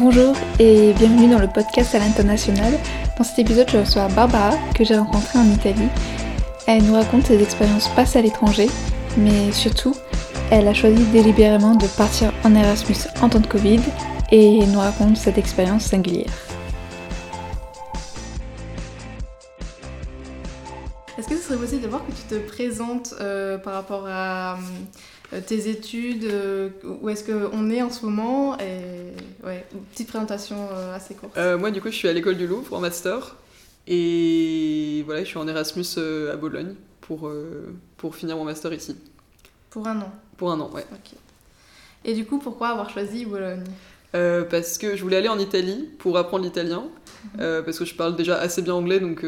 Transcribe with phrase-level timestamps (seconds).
[0.00, 2.72] Bonjour et bienvenue dans le podcast à l'international.
[3.18, 5.90] Dans cet épisode, je reçois Barbara que j'ai rencontrée en Italie.
[6.66, 8.68] Elle nous raconte ses expériences passées à l'étranger,
[9.18, 9.94] mais surtout,
[10.50, 13.80] elle a choisi délibérément de partir en Erasmus en temps de Covid
[14.32, 16.32] et nous raconte cette expérience singulière.
[21.18, 24.56] Est-ce que ce serait possible de voir que tu te présentes euh, par rapport à
[25.32, 26.70] euh, tes études, euh,
[27.02, 28.56] où est-ce qu'on est en ce moment
[29.50, 31.36] ouais, une petite présentation euh, assez courte.
[31.58, 33.36] moi, du coup, je suis à l'école du Louvre en master
[33.86, 35.86] et voilà, je suis en Erasmus
[36.32, 37.30] à Bologne pour,
[37.96, 38.96] pour finir mon master ici.
[39.70, 40.84] Pour un an Pour un an, ouais.
[40.92, 41.18] Ok.
[42.04, 43.64] Et du coup, pourquoi avoir choisi Bologne?
[44.12, 46.84] Parce que je voulais aller en Italie pour apprendre l'italien,
[47.34, 47.62] mhm.
[47.64, 49.24] parce que je parle déjà assez bien anglais, donc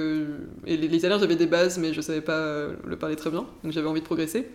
[0.66, 3.88] et l'italien j'avais des bases, mais je savais pas le parler très bien, donc j'avais
[3.88, 4.48] envie de progresser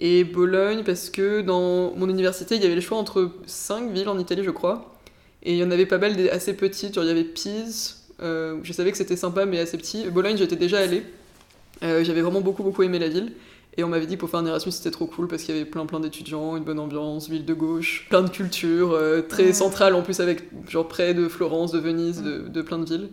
[0.00, 4.08] et Bologne parce que dans mon université, il y avait le choix entre cinq villes
[4.08, 4.96] en Italie, je crois.
[5.42, 8.04] Et il y en avait pas mal des assez petites, genre il y avait Pise,
[8.22, 10.08] euh, je savais que c'était sympa mais assez petit.
[10.10, 11.02] Bologne, j'étais déjà allée.
[11.82, 13.32] Euh, j'avais vraiment beaucoup beaucoup aimé la ville.
[13.76, 15.58] Et on m'avait dit que pour faire un Erasmus c'était trop cool parce qu'il y
[15.58, 19.52] avait plein plein d'étudiants, une bonne ambiance, ville de gauche, plein de cultures, euh, très
[19.52, 23.08] centrale en plus avec genre près de Florence, de Venise, de, de plein de villes.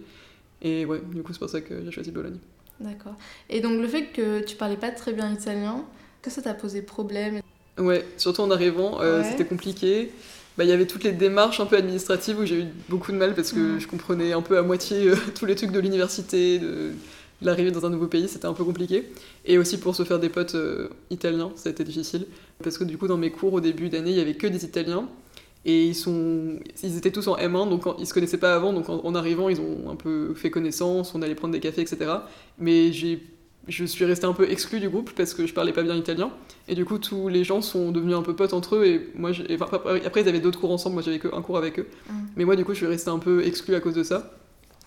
[0.63, 2.39] Et ouais, du coup c'est pour ça que j'ai choisi Bologne.
[2.79, 3.13] D'accord.
[3.49, 5.85] Et donc le fait que tu parlais pas très bien italien,
[6.21, 7.41] que ça t'a posé problème
[7.77, 10.11] Ouais, surtout en arrivant, euh, c'était compliqué.
[10.57, 13.17] Bah, il y avait toutes les démarches un peu administratives où j'ai eu beaucoup de
[13.17, 13.79] mal parce que mm.
[13.79, 16.93] je comprenais un peu à moitié euh, tous les trucs de l'université, de,
[17.43, 19.11] l'arrivée dans un nouveau pays, c'était un peu compliqué.
[19.45, 22.25] Et aussi pour se faire des potes euh, italiens, ça a été difficile.
[22.63, 24.65] Parce que du coup, dans mes cours au début d'année, il y avait que des
[24.65, 25.07] Italiens.
[25.65, 28.87] Et ils, sont, ils étaient tous en M1, donc ils se connaissaient pas avant, donc
[28.87, 32.09] en, en arrivant, ils ont un peu fait connaissance, on allait prendre des cafés, etc.
[32.57, 33.21] Mais j'ai
[33.67, 36.31] je suis restée un peu exclue du groupe parce que je parlais pas bien italien.
[36.67, 38.85] Et du coup, tous les gens sont devenus un peu potes entre eux.
[38.85, 39.31] Et moi,
[40.05, 40.95] après, ils avaient d'autres cours ensemble.
[40.95, 41.87] Moi, j'avais qu'un cours avec eux.
[42.09, 42.13] Mm.
[42.37, 44.31] Mais moi, du coup, je suis restée un peu exclue à cause de ça.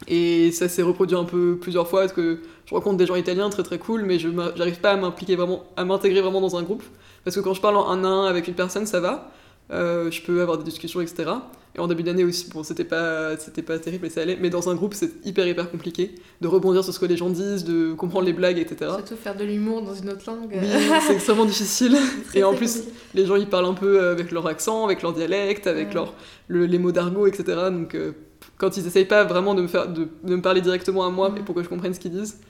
[0.09, 3.51] Et ça s'est reproduit un peu plusieurs fois parce que je rencontre des gens italiens
[3.51, 6.63] très très cool, mais je n'arrive pas à m'impliquer vraiment, à m'intégrer vraiment dans un
[6.63, 6.83] groupe.
[7.25, 9.31] Parce que quand je parle en un à un avec une personne, ça va.
[9.71, 11.31] Euh, je peux avoir des discussions, etc.
[11.77, 14.37] Et en début d'année aussi, bon, c'était pas, c'était pas terrible, mais ça allait.
[14.41, 17.31] Mais dans un groupe, c'est hyper, hyper compliqué de rebondir sur ce que les gens
[17.31, 18.91] disent, de comprendre les blagues, etc.
[18.97, 20.51] Surtout faire de l'humour dans une autre langue.
[20.51, 20.69] Oui,
[21.07, 21.97] c'est extrêmement difficile.
[22.35, 22.83] et en plus,
[23.15, 26.15] les gens, ils parlent un peu avec leur accent, avec leur dialecte, avec leur,
[26.49, 27.45] les mots d'argot, etc.
[27.71, 28.13] Donc, euh,
[28.59, 31.31] quand ils essayent pas vraiment de me, faire, de, de me parler directement à moi,
[31.31, 31.45] mais mm.
[31.45, 32.41] pour que je comprenne ce qu'ils disent,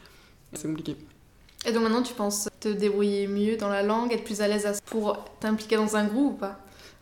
[0.54, 0.96] c'est compliqué.
[1.66, 4.80] Et donc maintenant, tu penses te débrouiller mieux dans la langue, être plus à l'aise
[4.86, 6.58] pour t'impliquer dans un groupe ou pas?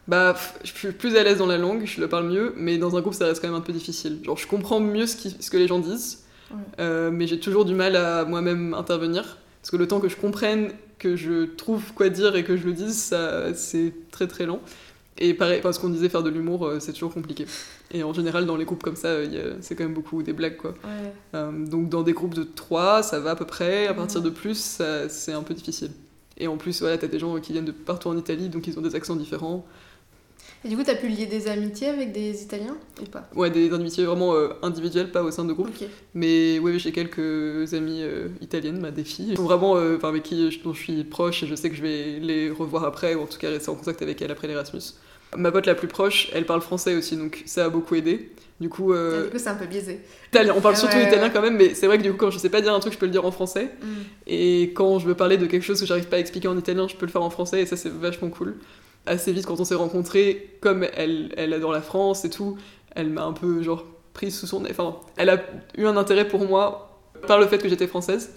[0.08, 2.96] Bah, je suis plus à l'aise dans la langue, je le parle mieux, mais dans
[2.96, 4.18] un groupe, ça reste quand même un peu difficile.
[4.24, 6.24] Genre, je comprends mieux ce, qui, ce que les gens disent,
[6.80, 9.36] euh, mais j'ai toujours du mal à moi-même intervenir.
[9.60, 12.64] Parce que le temps que je comprenne, que je trouve quoi dire et que je
[12.64, 14.60] le dise, ça, c'est très très lent.
[15.18, 17.44] Et pareil, parce qu'on disait faire de l'humour, euh, c'est toujours compliqué.
[17.90, 19.14] Et en général, dans les groupes comme ça,
[19.60, 20.72] c'est quand même beaucoup des blagues, quoi.
[21.34, 23.88] Euh, donc dans des groupes de 3, ça va à peu près.
[23.88, 25.90] À partir de plus, c'est un peu difficile.
[26.38, 28.78] Et en plus, voilà, t'as des gens qui viennent de partout en Italie, donc ils
[28.78, 29.66] ont des accents différents.
[30.68, 33.26] Et du coup, tu as pu lier des amitiés avec des Italiens ou pas?
[33.34, 35.70] Ouais, des amitiés vraiment euh, individuelles, pas au sein de groupe.
[36.12, 40.62] Mais oui, j'ai quelques amies euh, italiennes, bah, des filles, vraiment, euh, avec qui je,
[40.62, 43.26] dont je suis proche et je sais que je vais les revoir après, ou en
[43.26, 44.82] tout cas rester en contact avec elles après l'Erasmus.
[45.38, 48.30] Ma pote la plus proche, elle parle français aussi, donc ça a beaucoup aidé.
[48.60, 49.24] Du coup, euh...
[49.24, 50.00] du coup c'est un peu biaisé.
[50.28, 52.38] Italien, on parle surtout italien quand même, mais c'est vrai que du coup, quand je
[52.38, 53.70] sais pas dire un truc, je peux le dire en français.
[53.80, 53.86] Mm.
[54.26, 56.88] Et quand je veux parler de quelque chose que j'arrive pas à expliquer en italien,
[56.88, 58.56] je peux le faire en français, et ça, c'est vachement cool
[59.08, 62.56] assez vite quand on s'est rencontrés, comme elle, elle adore la France et tout,
[62.94, 64.70] elle m'a un peu genre prise sous son nez.
[64.70, 65.42] Enfin, elle a
[65.76, 68.34] eu un intérêt pour moi par le fait que j'étais française.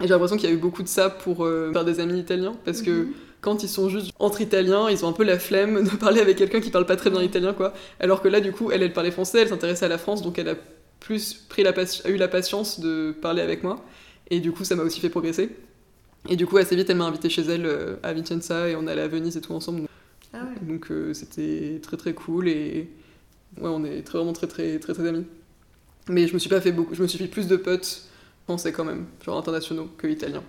[0.00, 2.18] Et j'ai l'impression qu'il y a eu beaucoup de ça pour euh, faire des amis
[2.18, 3.12] italiens, parce que mhm.
[3.40, 6.36] quand ils sont juste entre italiens, ils ont un peu la flemme de parler avec
[6.36, 7.72] quelqu'un qui parle pas très bien italien, quoi.
[8.00, 10.38] Alors que là, du coup, elle, elle parlait français, elle s'intéressait à la France, donc
[10.38, 10.56] elle a
[10.98, 13.84] plus pris la a eu la patience de parler avec moi.
[14.30, 15.50] Et du coup, ça m'a aussi fait progresser.
[16.28, 18.86] Et du coup, assez vite, elle m'a invité chez elle euh, à Vicenza et on
[18.86, 19.82] allait à Venise et tout ensemble.
[20.32, 22.90] Ah Donc euh, c'était très très cool et
[23.58, 25.26] ouais, on est très, vraiment très très très très amis.
[26.08, 28.08] Mais je me suis pas fait beaucoup, je me suis fait plus de potes
[28.44, 30.42] français quand même, genre internationaux que italiens.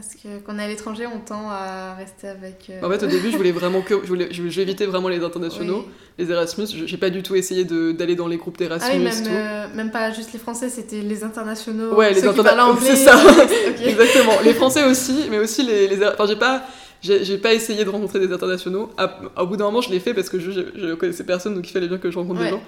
[0.00, 2.70] Parce que quand on est à l'étranger, on tend à rester avec.
[2.70, 3.94] Euh, en fait, au début, je voulais vraiment que.
[4.02, 5.86] Je voulais, je, éviter vraiment les internationaux,
[6.18, 6.66] les Erasmus.
[6.86, 8.88] J'ai pas du tout essayé d'aller dans les groupes d'Erasmus.
[8.92, 11.94] Ah oui, même, euh, même pas juste les Français, c'était les internationaux.
[11.94, 12.78] Ouais, les internationaux.
[12.80, 13.18] C'est ça,
[13.84, 14.34] exactement.
[14.44, 15.88] Les Français aussi, mais aussi les.
[15.88, 16.06] les...
[16.06, 16.62] Enfin, j'ai pas.
[17.00, 18.90] J'ai pas essayé de rencontrer des internationaux.
[19.36, 21.72] au bout d'un moment, je l'ai fait parce que je, je, connaissais personne, donc il
[21.72, 22.62] fallait bien que je rencontre des gens.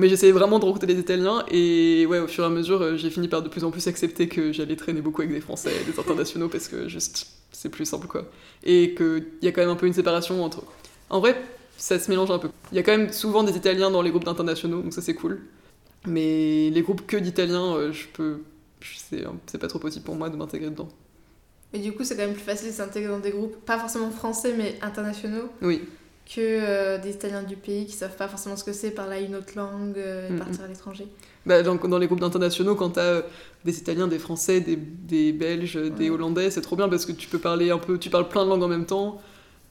[0.00, 2.96] Mais j'essayais vraiment de rencontrer des Italiens et ouais, au fur et à mesure, euh,
[2.96, 5.72] j'ai fini par de plus en plus accepter que j'allais traîner beaucoup avec des Français
[5.86, 8.24] des internationaux parce que juste c'est plus simple quoi.
[8.64, 10.62] Et qu'il y a quand même un peu une séparation entre.
[11.10, 11.36] En vrai,
[11.76, 12.48] ça se mélange un peu.
[12.72, 15.12] Il y a quand même souvent des Italiens dans les groupes d'internationaux, donc ça c'est
[15.12, 15.42] cool.
[16.06, 18.38] Mais les groupes que d'Italiens, euh, je peux.
[18.80, 20.88] C'est pas trop possible pour moi de m'intégrer dedans.
[21.74, 24.10] Et du coup, c'est quand même plus facile de s'intégrer dans des groupes, pas forcément
[24.10, 25.50] français, mais internationaux.
[25.60, 25.82] Oui.
[26.32, 29.34] Que euh, des Italiens du pays qui savent pas forcément ce que c'est, parler une
[29.34, 31.08] autre langue euh, et partir à l'étranger.
[31.44, 33.22] Bah, dans, dans, les groupes d'internationaux, quand t'as
[33.64, 37.28] des Italiens, des Français, des, des Belges, des Hollandais, c'est trop bien parce que tu
[37.28, 39.20] peux parler un peu, tu parles plein de langues en même temps.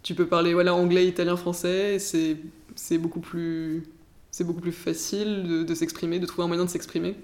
[0.03, 1.97] Tu peux parler voilà, anglais, italien, français.
[1.99, 3.83] C'est beaucoup plus
[4.31, 7.15] c'est beaucoup plus facile de, de s'exprimer, de trouver un moyen de s'exprimer.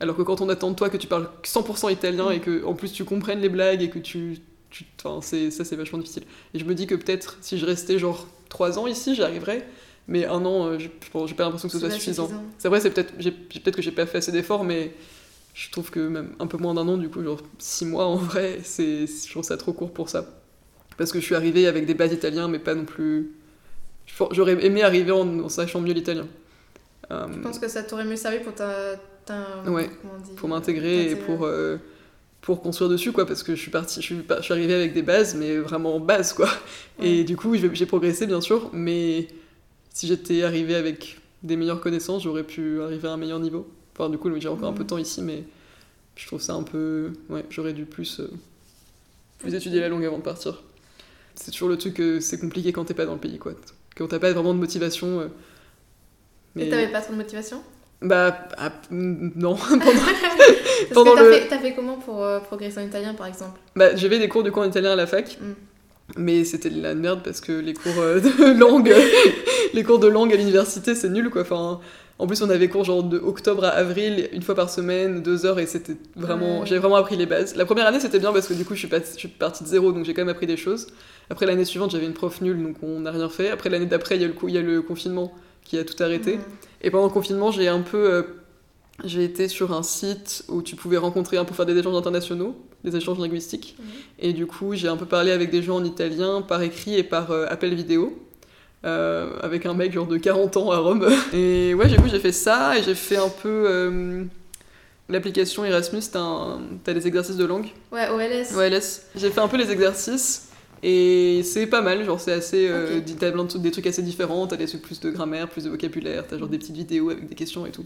[0.00, 2.74] Alors que quand on attend de toi que tu parles 100% italien et que en
[2.74, 4.38] plus tu comprennes les blagues et que tu.
[4.70, 4.84] Tu
[5.22, 6.24] c'est, ça, c'est vachement difficile.
[6.54, 9.66] Et je me dis que peut-être si je restais genre 3 ans ici, j'y arriverais.
[10.06, 10.88] Mais un an, euh, j'ai
[11.34, 12.30] pas l'impression que ce soit suffisant.
[12.56, 14.94] C'est vrai, c'est peut-être, j'ai, peut-être que j'ai pas fait assez d'efforts, mais
[15.52, 18.16] je trouve que même un peu moins d'un an, du coup, genre 6 mois en
[18.16, 20.24] vrai, c'est, je trouve ça trop court pour ça.
[20.96, 23.32] Parce que je suis arrivée avec des bases italiennes, mais pas non plus.
[24.30, 26.26] J'aurais aimé arriver en, en sachant mieux l'italien.
[27.10, 28.98] Euh, je pense que ça t'aurait mieux servi pour ta,
[29.66, 29.90] ouais,
[30.36, 31.78] pour m'intégrer et pour euh,
[32.40, 34.92] pour construire dessus quoi parce que je suis partie je suis, je suis arrivée avec
[34.94, 36.48] des bases mais vraiment en base quoi.
[37.02, 39.28] Et du coup j'ai progressé bien sûr mais
[39.92, 43.68] si j'étais arrivée avec des meilleures connaissances j'aurais pu arriver à un meilleur niveau.
[43.94, 45.44] Enfin du coup j'ai encore un peu de temps ici mais
[46.16, 48.30] je trouve ça un peu ouais j'aurais dû plus euh,
[49.38, 50.62] plus étudier la langue avant de partir.
[51.34, 53.52] C'est toujours le truc que c'est compliqué quand t'es pas dans le pays quoi.
[53.96, 55.30] Quand t'as pas vraiment de motivation
[56.54, 56.66] mais...
[56.66, 57.62] Et t'avais pas trop de motivation?
[58.00, 59.56] Bah, ah, non.
[60.94, 61.14] Pendant...
[61.14, 61.32] T'as le...
[61.32, 63.58] fait, fait, comment pour euh, progresser en italien, par exemple?
[63.74, 65.38] Bah, j'avais des cours de cours en italien à la fac.
[65.40, 65.54] Mm.
[66.16, 68.94] Mais c'était de la merde parce que les cours euh, de langue,
[69.74, 71.42] les cours de langue à l'université, c'est nul quoi.
[71.42, 71.80] Enfin,
[72.18, 75.44] en plus, on avait cours genre de octobre à avril, une fois par semaine, deux
[75.44, 76.64] heures, et c'était vraiment.
[76.64, 77.56] J'ai vraiment appris les bases.
[77.56, 79.68] La première année, c'était bien parce que du coup, je suis, je suis partie de
[79.68, 80.86] zéro, donc j'ai quand même appris des choses.
[81.28, 83.50] Après l'année suivante, j'avais une prof nulle, donc on n'a rien fait.
[83.50, 85.34] Après l'année d'après, il y, il y a le confinement
[85.68, 86.40] qui a tout arrêté.
[86.80, 88.10] Et pendant le confinement, j'ai un peu.
[88.10, 88.22] Euh,
[89.04, 92.56] j'ai été sur un site où tu pouvais rencontrer un peu faire des échanges internationaux,
[92.82, 93.76] des échanges linguistiques.
[94.18, 97.04] Et du coup, j'ai un peu parlé avec des gens en italien par écrit et
[97.04, 98.18] par euh, appel vidéo.
[98.84, 101.08] Euh, avec un mec genre de 40 ans à Rome.
[101.32, 104.28] Et ouais, du coup, j'ai fait ça et j'ai fait un peu.
[105.08, 107.66] L'application Erasmus, t'as des exercices de langue?
[107.90, 108.56] Ouais, OLS.
[108.56, 109.00] OLS.
[109.16, 110.47] J'ai fait un peu les exercices.
[110.82, 112.68] Et c'est pas mal, genre c'est assez.
[112.68, 116.24] Euh, t'as des trucs assez différents, t'as des trucs plus de grammaire, plus de vocabulaire,
[116.26, 117.84] t'as genre des petites vidéos avec des questions et tout.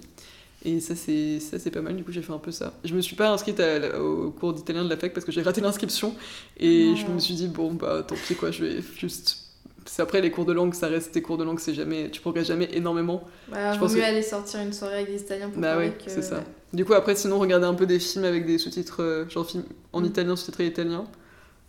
[0.64, 2.74] Et ça c'est, ça, c'est pas mal, du coup j'ai fait un peu ça.
[2.84, 3.60] Je me suis pas inscrite
[3.98, 6.14] au cours d'italien de la fac parce que j'ai raté l'inscription.
[6.58, 9.38] Et je me suis dit, bon bah tant pis quoi, je vais juste.
[9.84, 12.08] C'est après les cours de langue, ça reste des cours de langue, c'est jamais.
[12.10, 13.24] Tu progresses jamais énormément.
[13.50, 16.22] Bah, je vaut mieux aller sortir une soirée avec des Italiens pour Bah ouais, c'est
[16.22, 16.44] ça.
[16.72, 19.64] Du coup après, sinon, regarder un peu des films avec des sous-titres, euh, genre films
[19.92, 20.06] en mm.
[20.06, 21.04] italien, sous-titrés italien.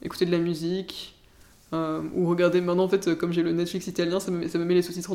[0.03, 1.12] Écouter de la musique
[1.73, 4.65] euh, ou regarder maintenant, en fait, comme j'ai le Netflix italien, ça me, ça me
[4.65, 5.11] met les sous-titres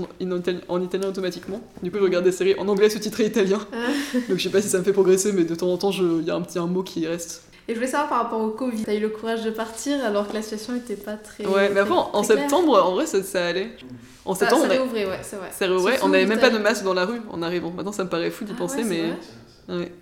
[0.68, 1.60] en, italien automatiquement.
[1.82, 3.60] Du coup, je regarde des séries en anglais sous-titré italien.
[3.72, 3.76] Ah.
[4.28, 6.24] Donc, je sais pas si ça me fait progresser, mais de temps en temps, il
[6.24, 7.44] y a un petit un mot qui reste.
[7.68, 10.26] Et je voulais savoir par rapport au Covid, t'as eu le courage de partir alors
[10.26, 11.46] que la situation était pas très.
[11.46, 13.70] Ouais, mais avant, en septembre, en vrai, ça, ça allait.
[14.24, 15.50] En septembre, ça réouvrait, ouais, c'est vrai.
[15.52, 17.70] Ça réouvrait, on n'avait même pas de masque dans la rue en arrivant.
[17.70, 19.12] Maintenant, ça me paraît fou d'y ah penser, mais.
[19.68, 19.92] Ouais.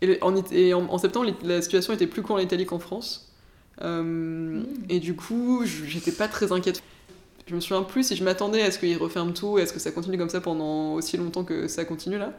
[0.00, 3.31] Et, en, et en, en, septembre, la situation était plus cool en Italie qu'en France.
[3.80, 6.82] Euh, et du coup, j'étais pas très inquiète.
[7.46, 9.90] Je me souviens plus si je m'attendais à ce qu'ils referment tout, est-ce que ça
[9.90, 12.32] continue comme ça pendant aussi longtemps que ça continue là.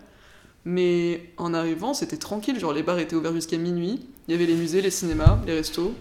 [0.66, 4.46] Mais en arrivant, c'était tranquille, genre les bars étaient ouverts jusqu'à minuit, il y avait
[4.46, 5.94] les musées, les cinémas, les restos.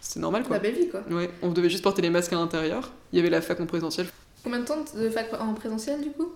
[0.00, 0.56] C'est normal quoi.
[0.56, 1.02] La belle vie quoi.
[1.08, 2.90] Ouais, on devait juste porter les masques à l'intérieur.
[3.12, 4.08] Il y avait la fac en présentiel.
[4.42, 6.32] Combien de temps de fac en présentiel du coup?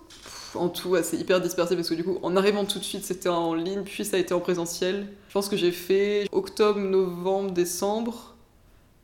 [0.55, 3.29] En tout, c'est hyper dispersé parce que du coup, en arrivant tout de suite, c'était
[3.29, 5.07] en ligne, puis ça a été en présentiel.
[5.27, 8.35] Je pense que j'ai fait octobre, novembre, décembre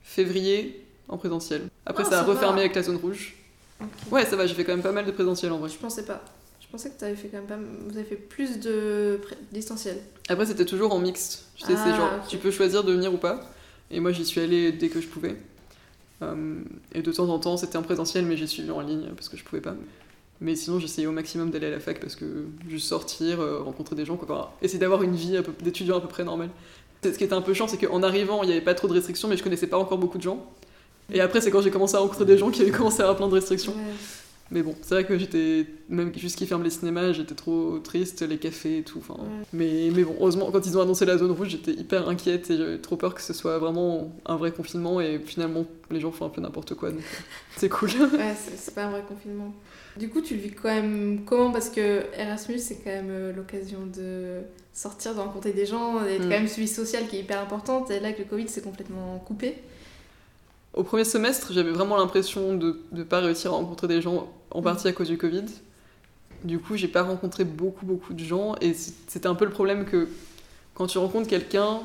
[0.02, 1.64] février en présentiel.
[1.86, 3.36] Après, ah, ça, a refermé avec la zone rouge.
[4.12, 5.70] Ouais, ça va, j'ai fait quand même pas mal de présentiel en vrai.
[5.70, 6.24] Je pensais pas.
[6.62, 7.60] Je pensais que avais fait quand même pas...
[7.88, 9.20] vous avez fait plus de
[9.52, 9.98] distanciel.
[10.30, 11.46] Après, c'était toujours en mixte.
[11.56, 13.42] Tu sais, c'est ah, genre, tu peux choisir de venir ou pas.
[13.92, 15.36] Et moi, j'y suis allée dès que je pouvais.
[16.24, 16.62] Euh,
[16.94, 19.38] et de temps en temps, c'était en présentiel, mais j'y suis en ligne parce que
[19.38, 19.76] je pouvais pas.
[20.42, 23.96] Mais sinon, j'essayais au maximum d'aller à la fac parce que juste sortir, euh, rencontrer
[23.96, 24.54] des gens, quoi.
[24.62, 26.50] essayer d'avoir une vie d'étudiant à peu près normale.
[27.04, 28.94] Ce qui était un peu chiant, c'est qu'en arrivant, il n'y avait pas trop de
[28.94, 30.46] restrictions, mais je connaissais pas encore beaucoup de gens.
[31.12, 33.18] Et après, c'est quand j'ai commencé à rencontrer des gens qui avaient commencé à avoir
[33.18, 33.74] plein de restrictions.
[34.54, 38.22] Mais bon, c'est vrai que j'étais, même juste qu'ils ferment les cinémas, j'étais trop triste,
[38.22, 39.00] les cafés et tout.
[39.00, 39.20] Enfin,
[39.52, 42.58] mais, mais bon, heureusement, quand ils ont annoncé la zone rouge, j'étais hyper inquiète et
[42.58, 46.28] j'avais trop peur que ce soit vraiment un vrai confinement et finalement, les gens font
[46.28, 46.92] un peu n'importe quoi.
[46.92, 47.02] Donc,
[47.58, 47.90] c'est cool.
[47.90, 49.56] ouais, c'est pas un vrai confinement.
[49.98, 51.52] Du coup, tu le vis quand même comment?
[51.52, 54.42] Parce que Erasmus, c'est quand même euh, l'occasion de
[54.72, 56.30] sortir, de rencontrer des gens, d'être mm.
[56.30, 57.90] quand même suivi social qui est hyper importante.
[57.90, 59.56] Et là, avec le Covid, c'est complètement coupé.
[60.74, 64.62] Au premier semestre, j'avais vraiment l'impression de ne pas réussir à rencontrer des gens, en
[64.62, 65.46] partie à cause du Covid.
[66.44, 68.56] Du coup, j'ai pas rencontré beaucoup, beaucoup de gens.
[68.62, 70.08] Et c'était un peu le problème que
[70.74, 71.82] quand tu rencontres quelqu'un,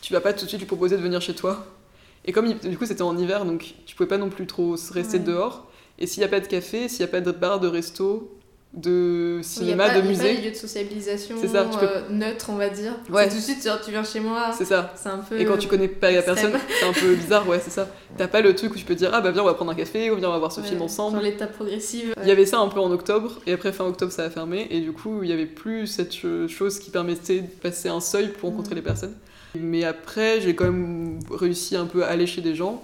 [0.00, 1.66] tu vas pas tout de suite lui proposer de venir chez toi.
[2.24, 5.18] Et comme du coup, c'était en hiver, donc tu pouvais pas non plus trop rester
[5.18, 5.66] dehors.
[5.98, 8.30] Et s'il n'y a pas de café, s'il n'y a pas de bar, de resto,
[8.72, 10.38] de cinéma, de musée.
[10.44, 12.92] Il de socialisation ça, euh, neutre, on va dire.
[13.10, 13.28] Ouais.
[13.28, 14.52] Tout de suite, tu viens chez moi.
[14.56, 14.92] C'est ça.
[14.94, 15.40] C'est un peu.
[15.40, 17.88] Et quand tu connais pas la personne, c'est un peu bizarre, ouais, c'est ça.
[18.16, 19.74] T'as pas le truc où tu peux dire, ah bah viens, on va prendre un
[19.74, 21.16] café, ou viens, on va voir ce film ensemble.
[21.16, 22.14] Dans l'étape progressive.
[22.22, 24.68] Il y avait ça un peu en octobre, et après fin octobre, ça a fermé,
[24.70, 26.14] et du coup, il y avait plus cette
[26.48, 28.78] chose qui permettait de passer un seuil pour rencontrer mm.
[28.78, 29.14] les personnes.
[29.58, 32.80] Mais après, j'ai quand même réussi un peu à aller chez des gens.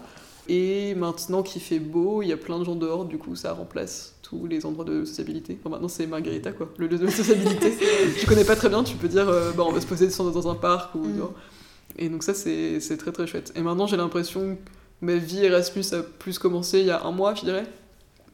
[0.48, 3.52] Et maintenant qu'il fait beau, il y a plein de gens dehors, du coup ça
[3.52, 5.58] remplace tous les endroits de sociabilité.
[5.64, 7.72] Maintenant c'est Margarita quoi, le lieu de sociabilité.
[8.20, 10.50] tu connais pas très bien, tu peux dire euh, bah, on va se poser dans
[10.50, 11.28] un parc ou mm.
[11.98, 13.52] Et donc ça c'est très très chouette.
[13.56, 14.60] Et maintenant j'ai l'impression que
[15.00, 17.66] ma vie Erasmus a plus commencé il y a un mois je dirais.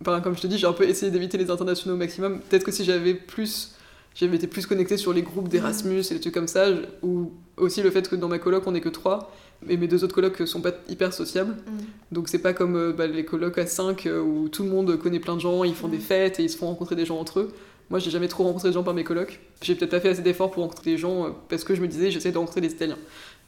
[0.00, 2.40] Enfin, comme je te dis, j'ai un peu essayé d'éviter les internationaux au maximum.
[2.40, 3.76] Peut-être que si j'avais plus
[4.14, 6.66] j'avais été plus connectée sur les groupes d'Erasmus et des trucs comme ça,
[7.02, 9.32] ou aussi le fait que dans ma coloc on est que trois,
[9.68, 11.52] et mes deux autres colocs sont pas hyper sociables.
[11.52, 11.78] Mm.
[12.12, 14.96] Donc c'est pas comme euh, bah, les colocs à 5 euh, où tout le monde
[14.98, 16.00] connaît plein de gens, ils font des mm.
[16.00, 17.52] fêtes et ils se font rencontrer des gens entre eux.
[17.90, 19.40] Moi j'ai jamais trop rencontré de gens par mes colocs.
[19.62, 21.88] J'ai peut-être pas fait assez d'efforts pour rencontrer des gens euh, parce que je me
[21.88, 22.98] disais j'essaie de rencontrer des Italiens.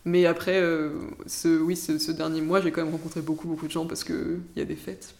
[0.06, 0.62] Mais après,
[1.24, 4.40] ce, oui, ce, dernier mois, j'ai quand même rencontré beaucoup, beaucoup de gens parce qu'il
[4.54, 5.14] y a des fêtes.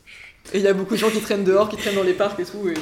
[0.53, 2.39] Et il y a beaucoup de gens qui traînent dehors, qui traînent dans les parcs
[2.39, 2.69] et tout.
[2.69, 2.75] Et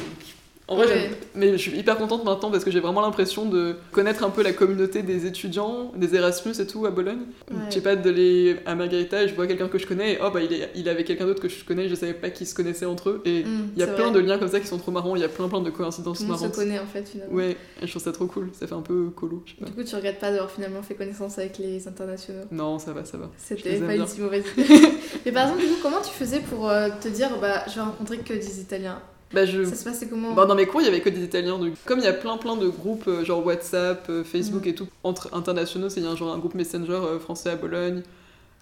[0.69, 4.25] en vrai, mais je suis hyper contente maintenant parce que j'ai vraiment l'impression de connaître
[4.25, 7.23] un peu la communauté des étudiants, des Erasmus et tout à Bologne.
[7.69, 10.31] Je sais pas, d'aller à Margarita et je vois quelqu'un que je connais et oh
[10.33, 12.55] bah il est, il avait quelqu'un d'autre que je connais, je savais pas qu'ils se
[12.55, 13.23] connaissaient entre eux.
[13.25, 15.23] Et mm, il y a plein de liens comme ça qui sont trop marrants, il
[15.23, 16.51] y a plein plein de coïncidences Tout marrantes.
[16.51, 17.35] On se connaît en fait finalement.
[17.35, 19.43] Ouais, et je trouve ça trop cool, ça fait un peu colo.
[19.61, 22.45] Du coup, tu regrettes pas d'avoir finalement fait connaissance avec les internationaux?
[22.51, 23.31] Non, ça va, ça va.
[23.37, 24.69] C'était pas une si mauvaise idée.
[25.27, 27.81] mais par exemple, du coup, comment tu faisais pour euh, te dire bah je vais
[27.81, 29.01] rencontrer que des Italiens?
[29.33, 29.65] Bah, je...
[29.65, 31.59] Ça se passait comment bah, Dans mes cours, il y avait que des Italiens.
[31.59, 31.75] Donc...
[31.85, 34.69] Comme il y a plein plein de groupes, euh, genre WhatsApp, euh, Facebook mm.
[34.69, 38.03] et tout, entre internationaux, c'est un genre un groupe Messenger euh, français à Bologne.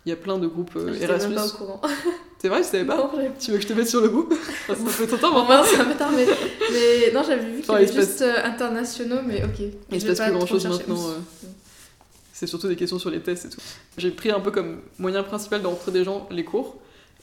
[0.07, 1.35] Il y a plein de groupes Erasmus.
[1.35, 1.81] pas au courant.
[2.39, 4.33] C'est vrai, je savais pas Tu veux que je te mette sur le groupe
[4.67, 5.63] Ça fait ton temps maintenant.
[5.63, 6.25] c'est un peu tard, mais,
[6.73, 9.61] mais non, j'avais vu qu'il y avait juste internationaux, mais ok.
[9.93, 10.97] Il se passe plus grand chose maintenant.
[12.33, 13.61] C'est surtout des questions sur les tests et tout.
[13.99, 16.79] J'ai pris un peu comme moyen principal d'entrer des gens les cours,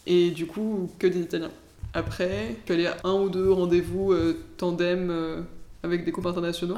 [0.05, 1.49] et du coup, que des Italiens.
[1.97, 5.41] Après, je suis allée à un ou deux rendez-vous euh, tandem euh,
[5.81, 6.75] avec des couples internationaux.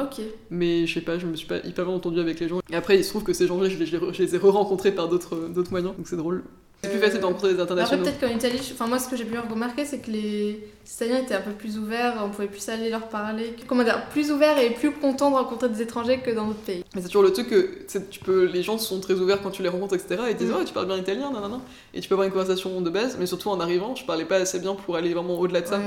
[0.50, 2.62] Mais je sais pas, je me suis pas hyper bien entendue avec les gens.
[2.72, 5.36] Et après, il se trouve que ces gens-là, je, je, les ai re-rencontrés par d'autres
[5.72, 6.46] moyens, donc c'est drôle.
[6.82, 8.02] C'est plus facile de rencontrer des internationaux.
[8.02, 11.18] Après, peut-être qu'en Italie, enfin, moi, ce que j'ai pu remarquer, c'est que les Italiens
[11.18, 13.54] étaient un peu plus ouverts, on pouvait plus aller leur parler.
[13.68, 16.86] Comment dire, plus ouverts et plus contents de rencontrer des étrangers que dans d'autres pays.
[16.96, 19.62] Mais c'est toujours le truc que tu peux, les gens sont très ouverts quand tu
[19.62, 20.22] les rencontres, etc.
[20.28, 20.58] Et ils disent, mm.
[20.62, 21.62] oh, tu parles bien italien, non.
[21.94, 24.38] Et tu peux avoir une conversation de base, mais surtout en arrivant, je parlais pas
[24.38, 25.82] assez bien pour aller vraiment au-delà de ça.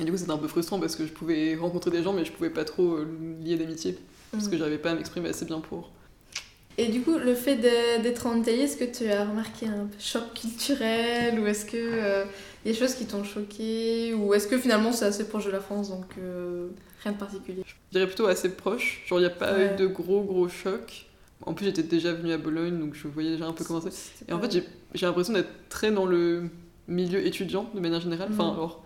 [0.00, 2.24] Et du coup, c'était un peu frustrant parce que je pouvais rencontrer des gens, mais
[2.24, 3.06] je pouvais pas trop euh,
[3.44, 3.96] lier d'amitié.
[4.32, 4.50] Parce mm.
[4.50, 5.90] que j'arrivais pas à m'exprimer assez bien pour.
[6.78, 10.32] Et du coup, le fait d'être en Italie, est-ce que tu as remarqué un choc
[10.34, 12.24] culturel ou est-ce que euh,
[12.64, 15.50] y a des choses qui t'ont choqué ou est-ce que finalement c'est assez proche de
[15.50, 16.68] la France donc euh,
[17.02, 17.62] rien de particulier?
[17.66, 19.02] Je dirais plutôt assez proche.
[19.06, 21.06] Genre, il n'y a pas eu de gros gros chocs.
[21.44, 24.28] En plus, j'étais déjà venue à Bologne donc je voyais déjà un peu comment c'est.
[24.28, 24.64] Et en fait,
[24.94, 26.44] j'ai l'impression d'être très dans le
[26.88, 28.28] milieu étudiant de manière générale.
[28.32, 28.82] Enfin, alors,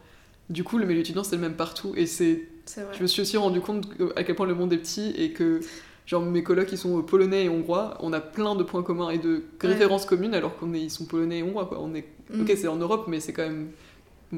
[0.50, 2.49] du coup, le milieu étudiant c'est le même partout et c'est.
[2.66, 5.61] Je me suis aussi rendu compte à quel point le monde est petit et que
[6.06, 9.18] genre mes colocs ils sont polonais et hongrois, on a plein de points communs et
[9.18, 11.80] de références communes alors qu'on est ils sont polonais et hongrois quoi.
[11.80, 12.42] On est mm.
[12.42, 13.70] OK, c'est en Europe mais c'est quand même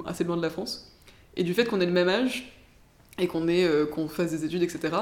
[0.07, 0.93] assez loin de la France.
[1.37, 2.53] Et du fait qu'on ait le même âge
[3.19, 4.95] et qu'on ait euh, qu'on fasse des études etc.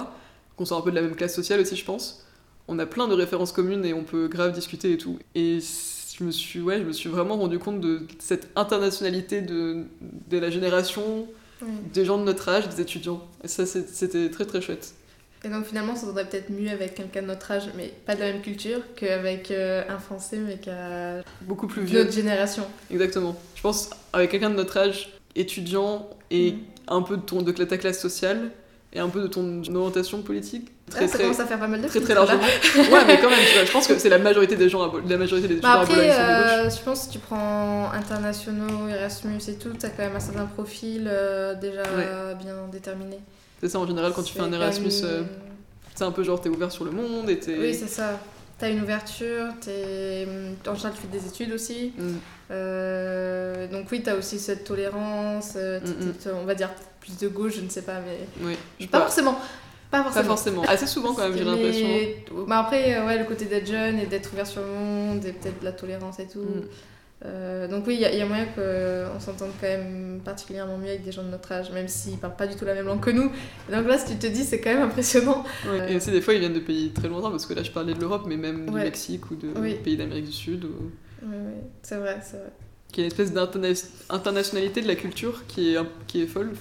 [0.56, 2.26] qu'on soit un peu de la même classe sociale aussi je pense.
[2.68, 5.20] On a plein de références communes et on peut grave discuter et tout.
[5.37, 9.85] Et je me suis ouais, je me suis vraiment rendu compte de cette internationalité de,
[10.00, 11.28] de la génération
[11.94, 13.25] des gens de notre âge, des étudiants.
[13.44, 14.96] Et ça c'était très très chouette.
[15.45, 18.21] Et donc finalement, ça vaudrait peut-être mieux avec quelqu'un de notre âge, mais pas de
[18.21, 22.00] la même culture, qu'avec euh, un Français, mais qu'à beaucoup plus vieux.
[22.00, 22.64] Notre génération.
[22.90, 23.37] Exactement.
[23.55, 26.59] Je pense avec quelqu'un de notre âge, étudiant et mm.
[26.88, 28.50] un peu de ton de ta classe sociale
[28.93, 30.73] et un peu de ton orientation politique.
[30.90, 32.43] Très, ah, ça très, commence à faire pas mal de Très très largement.
[32.43, 34.93] ouais, mais quand même, tu vois, je pense que c'est la majorité des gens à
[35.07, 39.55] la majorité des bah après, euh, je pense que si tu prends internationaux, Erasmus et
[39.55, 41.83] tout, t'as quand même un certain profil euh, déjà
[42.38, 43.19] bien déterminé.
[43.61, 45.23] C'est ça en général quand tu fais un Erasmus, euh,
[45.95, 47.57] c'est un peu genre t'es ouvert sur le monde et t'es.
[47.59, 48.21] Oui, c'est ça.
[48.59, 50.27] T'as une ouverture, t'es...
[50.67, 51.93] en général tu fais des études aussi.
[51.99, 52.15] Mm.
[52.51, 56.37] Euh, donc oui, t'as aussi cette tolérance, euh, mm, mm.
[56.43, 56.71] on va dire
[57.01, 58.27] plus de gauche, je ne sais pas, mais.
[58.79, 58.87] Oui.
[58.87, 59.39] Pas, forcément.
[59.91, 60.23] Pas forcément.
[60.23, 60.63] Pas forcément.
[60.63, 61.87] Assez souvent quand même, j'ai l'impression.
[61.87, 62.25] Mais...
[62.47, 65.61] Bah après, ouais, le côté d'être jeune et d'être ouvert sur le monde et peut-être
[65.61, 66.47] de la tolérance et tout.
[67.25, 71.12] Euh, donc oui, il y, a moyen qu'on s'entende quand même particulièrement mieux avec des
[71.12, 73.32] gens de notre âge, même s'ils parlent pas du tout la même langue que nous.
[73.73, 75.42] donc là, si tu te dis, c'est quand même impressionnant.
[75.66, 77.70] Ouais, Et aussi, des fois, ils viennent de pays très lointains, parce que là, je
[77.70, 79.49] parlais de l'Europe, mais même du Mexique ou de
[79.82, 80.64] pays d'Amérique du Sud.
[80.64, 80.90] Ou...
[81.23, 82.52] Oui, oui, c'est vrai, c'est vrai.
[82.92, 86.52] Qui est une espèce d'internationalité de la culture qui est, qui est folle.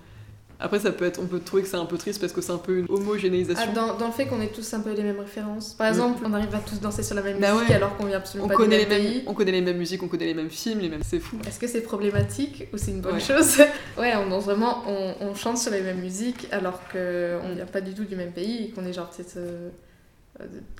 [0.59, 2.51] Après, ça peut être, on peut trouver que c'est un peu triste parce que c'est
[2.51, 3.65] un peu une homogénéisation.
[3.69, 5.73] Ah, dans, dans, le fait qu'on ait tous un peu les mêmes références.
[5.73, 8.17] Par exemple, on arrive à tous danser sur la même bah musique alors qu'on vient
[8.17, 10.49] absolument on pas connaît les mêmes, On connaît les mêmes musiques, on connaît les mêmes
[10.49, 11.01] films, les mêmes.
[11.03, 11.37] C'est fou.
[11.45, 13.57] Est-ce que c'est problématique ou c'est une bonne chose?
[13.97, 17.81] Ouais, on danse vraiment, on, on, chante sur les mêmes musiques alors qu'on vient pas
[17.81, 19.37] du tout du même pays et qu'on est genre peut-être.
[19.37, 19.69] Euh,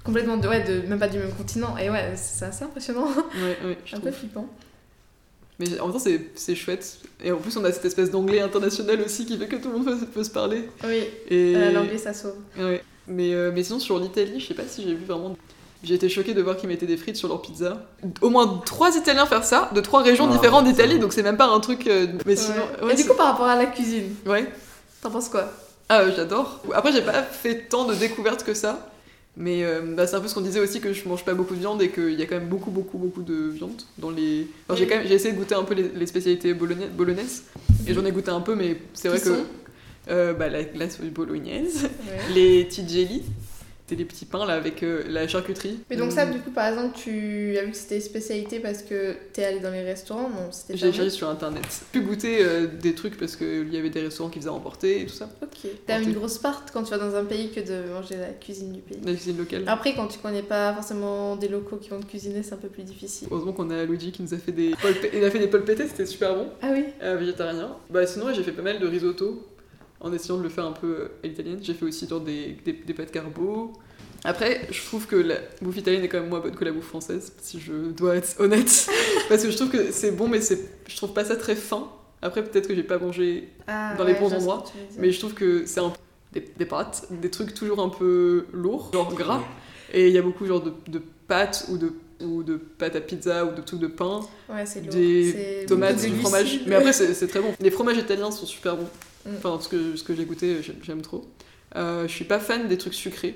[0.03, 3.57] complètement de, ouais, de, même pas du même continent et ouais c'est assez impressionnant ouais,
[3.65, 4.49] ouais, un peu flippant
[5.59, 6.97] mais en même temps, c'est chouette.
[7.23, 9.79] Et en plus, on a cette espèce d'anglais international aussi qui fait que tout le
[9.79, 10.69] monde peut, se parler.
[10.83, 11.55] Oui, et...
[11.55, 12.35] Euh, l'anglais, ça sauve.
[12.57, 12.83] Ouais.
[13.07, 15.35] Mais, euh, mais sinon, sur l'Italie, je sais pas si j'ai vu vraiment.
[15.83, 17.85] J'ai été choquée de voir qu'ils mettaient des frites sur leur pizza.
[18.21, 21.37] Au moins trois Italiens faire ça, de trois régions ah, différentes d'Italie, donc c'est même
[21.37, 21.87] pas un truc.
[21.87, 24.51] Euh, mais sinon, et du coup, par rapport à la cuisine, ouais.
[25.01, 25.51] T'en penses quoi?
[25.87, 26.61] Ah, j'adore.
[26.73, 28.89] Après, j'ai pas fait tant de découvertes que ça.
[29.37, 31.55] Mais euh, bah, c'est un peu ce qu'on disait aussi que je mange pas beaucoup
[31.55, 34.47] de viande et qu'il y a quand même beaucoup beaucoup beaucoup de viande dans les.
[34.75, 37.43] j'ai quand même j'ai essayé de goûter un peu les, spécialités bolognaises
[37.85, 39.43] et j'en ai goûté un peu mais c'est vrai que
[40.09, 41.89] euh, bah, la glace bolognaise,
[42.33, 43.23] les tigeli,
[43.87, 45.79] c'était les petits pains là avec euh, la charcuterie.
[45.89, 46.31] Mais donc ça, mm.
[46.31, 49.69] du coup, par exemple, tu as vu que c'était spécialité parce que t'es allé dans
[49.69, 51.63] les restaurants Non, c'était J'ai cherché sur internet.
[51.93, 55.01] J'ai pu goûter euh, des trucs parce qu'il y avait des restaurants qui faisaient emporter
[55.01, 55.29] et tout ça.
[55.43, 55.69] Ok.
[55.85, 58.71] T'as une grosse part quand tu vas dans un pays que de manger la cuisine
[58.71, 58.97] du pays.
[59.05, 59.63] La cuisine locale.
[59.67, 62.69] Après, quand tu connais pas forcément des locaux qui vont te cuisiner, c'est un peu
[62.69, 63.27] plus difficile.
[63.29, 64.73] Heureusement qu'on a Luigi qui nous a fait des
[65.13, 66.47] Il a fait des polpettés, c'était super bon.
[66.61, 67.75] Ah oui euh, Végétarien.
[67.91, 69.43] Bah sinon, j'ai fait pas mal de risotto
[70.05, 71.59] en essayant de le faire un peu à l'italienne.
[71.61, 73.73] J'ai fait aussi genre des, des, des pâtes carbo.
[74.23, 76.87] Après, je trouve que la bouffe italienne est quand même moins bonne que la bouffe
[76.87, 78.87] française, si je dois être honnête.
[79.27, 81.89] Parce que je trouve que c'est bon, mais je trouve pas ça très fin.
[82.21, 84.63] Après, peut-être que j'ai pas mangé ah, dans les bons endroits,
[84.97, 85.91] mais je trouve que c'est un
[86.33, 89.43] des, des, pâtes, des trucs toujours un peu lourds, genre gras.
[89.93, 93.01] Et il y a beaucoup genre de, de pâtes ou de ou de pâtes à
[93.01, 96.61] pizza ou de trucs de pain, ouais, des tomates, du fromage.
[96.65, 97.53] Mais après, c'est très bon.
[97.59, 98.89] Les fromages italiens sont super bons.
[99.25, 99.29] Mm.
[99.37, 101.29] Enfin, ce que, ce que j'ai goûté, j'aime trop.
[101.75, 103.35] Euh, je suis pas fan des trucs sucrés.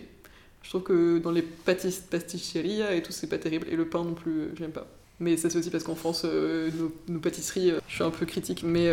[0.62, 3.68] Je trouve que dans les pasticceries et tout, c'est pas terrible.
[3.70, 4.88] Et le pain non plus, euh, j'aime pas.
[5.20, 6.70] Mais ça, c'est aussi parce qu'en France, euh,
[7.08, 8.64] nos, pâtisseries, euh, je suis un peu critique.
[8.64, 8.90] Mais,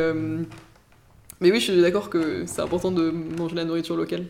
[1.41, 4.25] mais oui, je suis d'accord que c'est important de manger la nourriture locale.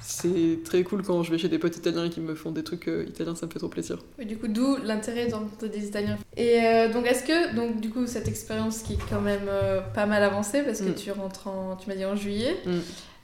[0.00, 2.90] C'est très cool quand je vais chez des potes italiens qui me font des trucs
[3.06, 3.98] italiens, ça me fait trop plaisir.
[4.18, 6.16] Oui, du coup, d'où l'intérêt de rencontrer des Italiens.
[6.36, 6.60] Et
[6.92, 9.50] donc, est-ce que, donc, du coup, cette expérience qui est quand même
[9.94, 10.94] pas mal avancée, parce que mm.
[10.94, 12.78] tu rentres en, tu m'as dit en juillet, mm.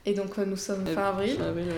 [0.07, 1.37] et donc nous sommes fin avril.
[1.37, 1.73] Fin avril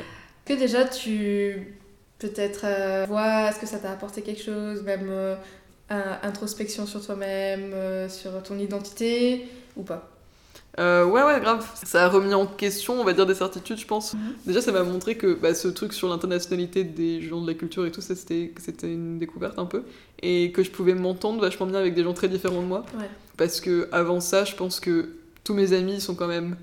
[0.46, 1.76] que déjà tu
[2.18, 5.36] peut-être euh, vois est-ce que ça t'a apporté quelque chose, même euh,
[6.22, 9.46] introspection sur toi-même, euh, sur ton identité
[9.76, 10.15] ou pas?
[10.78, 11.66] Ouais, ouais, grave.
[11.84, 14.14] Ça a remis en question, on va dire, des certitudes, je pense.
[14.14, 14.20] Mhm.
[14.46, 17.86] Déjà, ça m'a montré que bah, ce truc sur l'internationalité des gens de la culture
[17.86, 19.82] et tout, ça, c'était une découverte un peu.
[20.22, 22.84] Et que je pouvais m'entendre vachement bien avec des gens très différents de moi.
[23.36, 25.10] Parce que avant ça, je pense que
[25.44, 26.56] tous mes amis sont quand même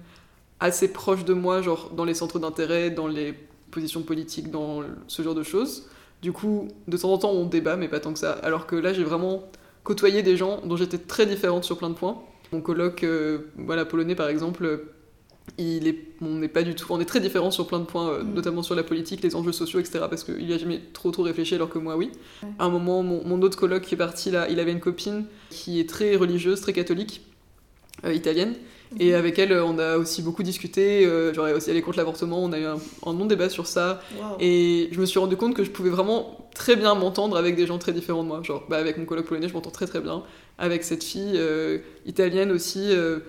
[0.60, 3.36] assez proches de moi, genre dans les centres d'intérêt, dans les
[3.74, 5.90] position politique dans ce genre de choses.
[6.22, 8.34] Du coup, de temps en temps, on débat, mais pas tant que ça.
[8.44, 9.44] Alors que là, j'ai vraiment
[9.84, 12.22] côtoyé des gens dont j'étais très différente sur plein de points.
[12.54, 14.86] Mon colloque, euh, voilà, polonais par exemple,
[15.58, 18.10] il est, on n'est pas du tout, on est très différents sur plein de points,
[18.10, 18.34] euh, mm.
[18.34, 20.06] notamment sur la politique, les enjeux sociaux, etc.
[20.08, 22.12] Parce qu'il n'y a jamais trop trop réfléchi, alors que moi, oui.
[22.60, 25.80] À un moment, mon, autre colloque qui est parti là, il avait une copine qui
[25.80, 27.26] est très religieuse, très catholique,
[28.06, 28.54] euh, italienne.
[29.00, 31.06] Et avec elle, on a aussi beaucoup discuté.
[31.06, 32.44] Euh, genre, aussi, elle est contre l'avortement.
[32.44, 34.02] On a eu un, un non-débat sur ça.
[34.40, 37.66] Et je me suis rendu compte que je pouvais vraiment très bien m'entendre avec des
[37.66, 38.42] gens très différents de moi.
[38.44, 40.24] Genre, bah, avec mon colloque polonais, je m'entends très très bien.
[40.58, 43.20] Avec cette fille euh, italienne aussi, euh,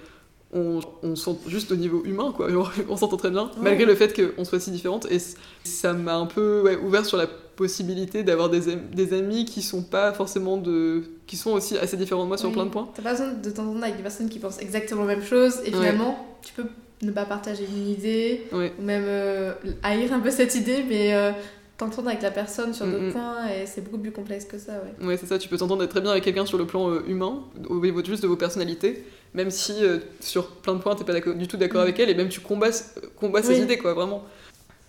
[0.53, 2.49] on, on sent juste au niveau humain, quoi.
[2.89, 5.11] on s'entend très bien, malgré le fait qu'on soit si différentes.
[5.11, 5.19] Et
[5.65, 9.83] ça m'a un peu ouais, ouvert sur la possibilité d'avoir des, des, amis qui sont
[9.83, 11.03] pas forcément de.
[11.27, 12.89] qui sont aussi assez différents de moi sur plein de points.
[12.95, 15.71] T'as pas besoin de t'entendre avec des personnes qui pensent exactement la même chose et
[15.71, 16.65] finalement, tu peux
[17.03, 21.15] ne pas partager une idée ou même euh, haïr un peu cette idée, mais.
[21.15, 21.33] Euh,
[21.77, 25.07] t'entendre avec la personne sur d'autres points et c'est beaucoup plus complexe que ça ouais.
[25.07, 27.43] Ouais c'est ça, tu peux t'entendre très bien avec quelqu'un sur le plan euh, humain,
[27.69, 31.19] au niveau juste de vos personnalités, même si euh, sur plein de points t'es pas
[31.21, 31.85] du tout d'accord mm.
[31.85, 32.71] avec elle et même tu combats,
[33.17, 34.25] combats ses idées quoi vraiment.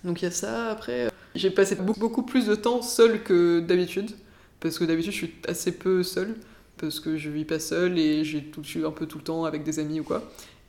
[0.04, 1.08] Donc il y a ça après.
[1.36, 4.10] J'ai passé beaucoup plus de temps seul que d'habitude,
[4.60, 6.34] parce que d'habitude je suis assez peu seule,
[6.78, 9.24] parce que je vis pas seule et j'ai tout, je suis un peu tout le
[9.24, 10.22] temps avec des amis ou quoi.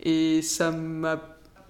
[0.03, 1.21] Et ça m'a,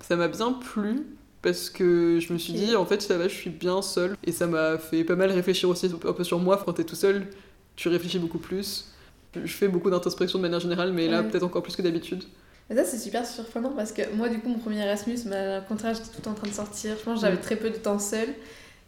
[0.01, 1.05] ça m'a bien plu,
[1.41, 4.17] parce que je me suis dit, en fait, ça va, je suis bien seule.
[4.23, 6.61] Et ça m'a fait pas mal réfléchir aussi un peu sur moi.
[6.65, 7.27] Quand t'es tout seul,
[7.75, 8.91] tu réfléchis beaucoup plus.
[9.35, 12.23] Je fais beaucoup d'introspection de manière générale, mais là, peut-être encore plus que d'habitude.
[12.69, 15.67] Mais ça, c'est super surprenant parce que moi, du coup, mon premier Erasmus, bah, au
[15.67, 16.97] contraire, j'étais tout le temps en train de sortir.
[16.97, 17.41] Je pense que j'avais mm.
[17.41, 18.27] très peu de temps seul.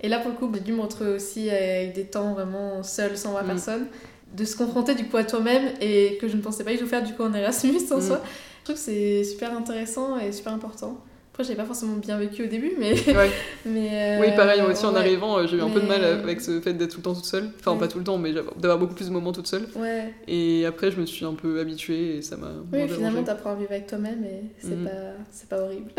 [0.02, 3.18] Et là, pour le coup, j'ai dû me retrouver aussi avec des temps vraiment seul,
[3.18, 3.48] sans voir mm.
[3.48, 3.88] personne.
[4.34, 6.86] De se confronter du coup à toi-même et que je ne pensais pas du tout
[6.86, 8.02] faire du coup en Erasmus en mm.
[8.02, 8.22] soi.
[8.60, 10.98] Je trouve que c'est super intéressant et super important.
[11.34, 12.94] Après, j'ai pas forcément bien vécu au début, mais.
[13.66, 16.04] mais euh, Oui, pareil, moi aussi en arrivant, euh, j'ai eu un peu de mal
[16.04, 17.50] avec ce fait d'être tout le temps toute seule.
[17.60, 19.68] Enfin, pas tout le temps, mais d'avoir beaucoup plus de moments toute seule.
[19.76, 20.14] Ouais.
[20.28, 22.52] Et après, je me suis un peu habituée et ça m'a.
[22.72, 24.86] Oui, finalement, t'apprends à vivre avec toi-même et c'est mm.
[24.86, 25.92] pas, pas horrible.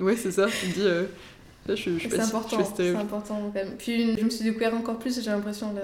[0.00, 0.46] Ouais, c'est ça.
[0.46, 0.80] Tu me dis.
[0.82, 1.04] Euh,
[1.68, 3.72] je, je, c'est important, c'est important quand même.
[3.78, 5.72] Puis je me suis découvert encore plus, j'ai l'impression.
[5.72, 5.80] de...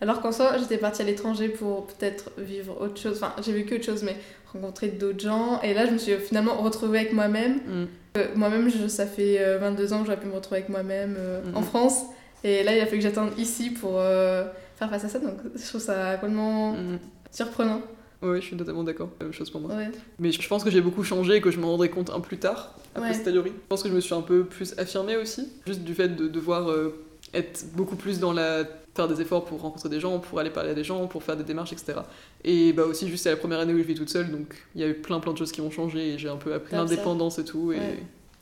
[0.00, 3.18] Alors qu'en soi, j'étais partie à l'étranger pour peut-être vivre autre chose.
[3.22, 4.16] Enfin, j'ai vécu autre chose, mais
[4.52, 5.60] rencontrer d'autres gens.
[5.62, 7.56] Et là, je me suis finalement retrouvée avec moi-même.
[7.66, 7.86] Mm.
[8.18, 11.40] Euh, moi-même, ça fait 22 euh, ans que j'aurais pu me retrouver avec moi-même euh,
[11.54, 11.64] en mm-hmm.
[11.64, 12.02] France.
[12.44, 15.18] Et là, il a fallu que j'attende ici pour faire face à ça.
[15.20, 16.98] Donc, je trouve ça complètement mm-hmm.
[17.30, 17.80] surprenant.
[18.22, 19.10] Oui, je suis totalement d'accord.
[19.20, 19.72] Même chose pour moi.
[20.18, 22.38] Mais je pense que j'ai beaucoup changé et que je m'en rendrai compte un plus
[22.38, 25.82] tard, après cette Je pense que je me suis un peu plus affirmée aussi, juste
[25.82, 26.70] du fait de devoir
[27.34, 30.70] être beaucoup plus dans la faire des efforts pour rencontrer des gens, pour aller parler
[30.70, 31.94] à des gens, pour faire des démarches, etc.
[32.44, 34.80] Et bah aussi, juste c'est la première année où je vis toute seule, donc il
[34.80, 36.74] y a eu plein plein de choses qui ont changé et j'ai un peu appris
[36.74, 37.72] l'indépendance et tout.
[37.72, 37.78] Et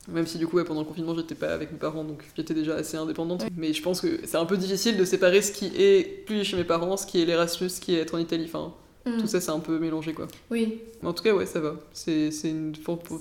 [0.09, 2.75] même si du coup, pendant le confinement, j'étais pas avec mes parents, donc j'étais déjà
[2.75, 3.45] assez indépendante.
[3.55, 6.57] Mais je pense que c'est un peu difficile de séparer ce qui est plus chez
[6.57, 8.45] mes parents, ce qui est l'Erasmus, ce qui est être en Italie.
[8.45, 8.73] Enfin,
[9.05, 9.17] mm.
[9.19, 10.27] Tout ça, c'est un peu mélangé, quoi.
[10.49, 10.79] Oui.
[11.01, 11.75] Mais en tout cas, ouais, ça va.
[11.93, 12.73] C'est une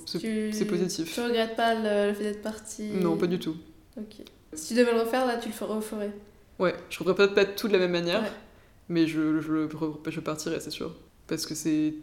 [0.06, 1.12] C'est positif.
[1.12, 3.56] Tu regrettes pas le, fait d'être parti Non, pas du tout.
[3.96, 4.24] Ok.
[4.52, 6.12] Si tu devais le refaire, là, tu le referais
[6.58, 8.22] Ouais, je referais peut-être pas tout de la même manière,
[8.88, 9.68] mais je, je,
[10.10, 10.94] je, partirais, c'est sûr.
[11.26, 11.94] Parce que c'est.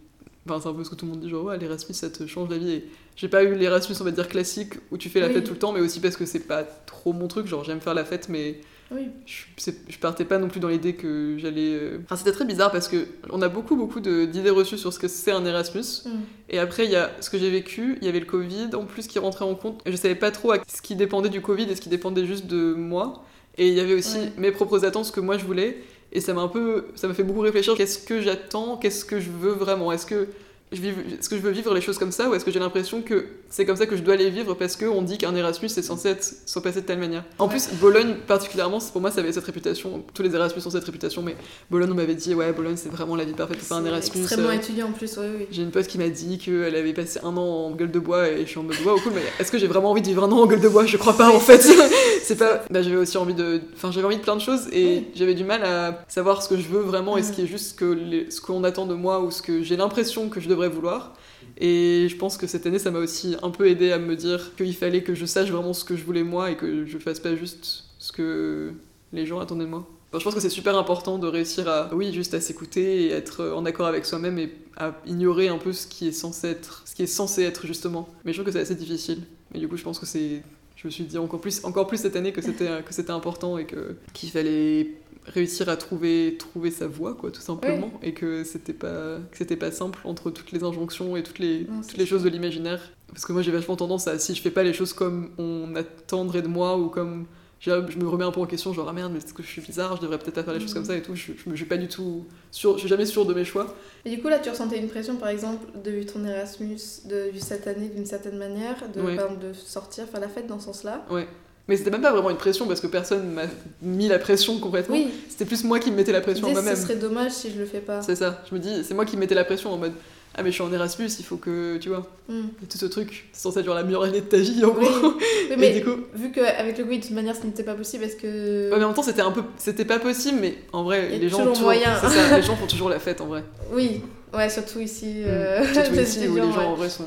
[0.46, 2.26] Enfin, c'est un peu ce que tout le monde dit, genre, ouais, l'Erasmus, ça te
[2.26, 2.72] change la vie.
[2.72, 2.86] Et
[3.16, 5.60] j'ai pas eu l'Erasmus, on va dire, classique, où tu fais la fête tout le
[5.60, 7.46] temps, mais aussi parce que c'est pas trop mon truc.
[7.46, 8.62] Genre, j'aime faire la fête, mais
[8.92, 9.10] oui.
[9.26, 11.74] je, je partais pas non plus dans l'idée que j'allais.
[11.74, 15.00] Euh, enfin, c'était très bizarre parce que on a beaucoup, beaucoup d'idées reçues sur ce
[15.00, 16.06] que c'est un Erasmus.
[16.06, 16.10] Mm.
[16.50, 18.86] Et après, il y a ce que j'ai vécu, il y avait le Covid en
[18.86, 19.82] plus qui rentrait en compte.
[19.86, 22.48] Et je savais pas trop ce qui dépendait du Covid et ce qui dépendait juste
[22.48, 23.26] de moi.
[23.58, 25.84] Et il y avait aussi mes propres attentes, ce que moi je voulais.
[26.14, 27.76] Et ça m'a un peu, ça m'a fait beaucoup réfléchir.
[27.76, 28.78] Qu'est-ce que j'attends?
[28.78, 29.92] Qu'est-ce que je veux vraiment?
[29.92, 30.30] Est-ce que
[30.72, 33.28] est-ce que je veux vivre les choses comme ça ou est-ce que j'ai l'impression que
[33.50, 36.10] c'est comme ça que je dois les vivre parce qu'on dit qu'un Erasmus est censé
[36.10, 39.46] être soit passé de telle manière En plus, Bologne particulièrement, pour moi ça avait cette
[39.46, 41.36] réputation, tous les Erasmus ont cette réputation, mais
[41.72, 44.22] Bologne on m'avait dit ouais, Bologne c'est vraiment la vie parfaite pour faire un Erasmus.
[44.22, 45.48] extrêmement euh, étudiant en plus, oui, oui.
[45.52, 48.30] J'ai une pote qui m'a dit qu'elle avait passé un an en gueule de bois
[48.30, 50.24] et je suis en mode wow, cool, mais est-ce que j'ai vraiment envie de vivre
[50.24, 50.86] un an en gueule de bois?
[50.86, 51.62] Je crois pas en fait.
[52.24, 52.64] c'est pas.
[52.70, 53.62] Bah, j'avais aussi envie de.
[53.76, 56.58] Enfin, j'avais envie de plein de choses et j'avais du mal à savoir ce que
[56.58, 59.32] je veux vraiment et ce qui est juste que ce qu'on attend de moi ou
[59.32, 61.14] ce que j'ai l'impression que je devrais vouloir.
[61.60, 64.56] Et je pense que cette année, ça m'a aussi un peu aidé à me dire
[64.56, 67.20] qu'il fallait que je sache vraiment ce que je voulais moi et que je fasse
[67.20, 68.74] pas juste ce que
[69.14, 69.88] les gens attendaient de moi.
[70.14, 73.54] je pense que c'est super important de réussir à, oui, juste à s'écouter et être
[73.56, 76.96] en accord avec soi-même et à ignorer un peu ce qui est censé être, ce
[76.96, 78.10] qui est censé être justement.
[78.26, 79.22] Mais je trouve que c'est assez difficile.
[79.54, 80.44] Et du coup, je pense que c'est,
[80.76, 83.58] je me suis dit encore plus, encore plus cette année que c'était, que c'était important
[83.58, 84.92] et que qu'il fallait
[85.28, 89.56] réussir à trouver, trouver sa voie, quoi, tout simplement, et que c'était pas, que c'était
[89.56, 92.82] pas simple entre toutes les injonctions et toutes les, toutes les choses de l'imaginaire.
[93.10, 95.76] Parce que moi j'ai vachement tendance à, si je fais pas les choses comme on
[95.76, 97.26] attendrait de moi ou comme
[97.60, 99.62] je me remets un peu en question, genre ah merde, mais est-ce que je suis
[99.62, 101.16] bizarre, je devrais peut-être pas faire les choses comme ça et tout.
[101.16, 103.76] Je, je, suis pas du tout sûr, je suis jamais sûre de mes choix.
[104.06, 107.44] Et du coup, là, tu ressentais une pression, par exemple, de ton Erasmus, de vivre
[107.44, 111.06] cette année d'une certaine manière, de, de sortir, faire la fête dans ce sens-là.
[111.10, 111.28] Ouais.
[111.68, 113.44] Mais c'était même pas vraiment une pression parce que personne m'a
[113.82, 114.96] mis la pression concrètement.
[114.96, 115.10] Oui.
[115.30, 116.76] C'était plus moi qui me mettais la pression moi-même.
[116.76, 118.02] Ce serait dommage si je le fais pas.
[118.02, 118.44] C'est ça.
[118.50, 119.94] Je me dis, c'est moi qui me mettais la pression en mode
[120.38, 122.42] ah mais je suis en Erasmus, il faut que tu vois, mm.
[122.70, 125.16] tout ce truc, c'est censé être la meilleure année de ta vie en gros.
[125.20, 125.98] Oui, mais du coup...
[126.14, 128.70] vu qu'avec le Covid de toute manière ce n'était pas possible, est-ce que...
[128.70, 131.28] Ouais, mais en même temps c'était un peu, c'était pas possible, mais en vrai les
[131.28, 131.74] gens, toujours...
[131.74, 133.44] ça, les gens font toujours la fête en vrai.
[133.74, 134.02] Oui,
[134.38, 135.24] Ouais, surtout ici.
[135.26, 135.28] Mm.
[135.28, 137.06] Euh, surtout ici où les gens en vrai sont.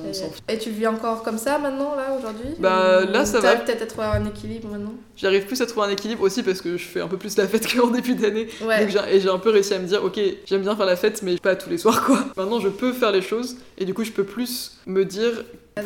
[0.48, 2.54] Et, et, tu vis encore comme ça maintenant, là, aujourd'hui?
[2.58, 3.56] Bah là, ça va.
[3.56, 4.94] peut-être à trouver un équilibre maintenant?
[5.16, 7.46] J'arrive plus à trouver un équilibre aussi parce que je fais un peu plus la
[7.46, 8.48] fête qu'en début d'année.
[8.62, 8.88] Ouais.
[9.10, 11.36] et j'ai un peu réussi à me dire, ok, j'aime bien faire la fête, mais
[11.36, 12.24] pas tous les soirs, quoi.
[12.36, 15.44] Maintenant, je peux faire les choses et du coup, je peux plus me dire.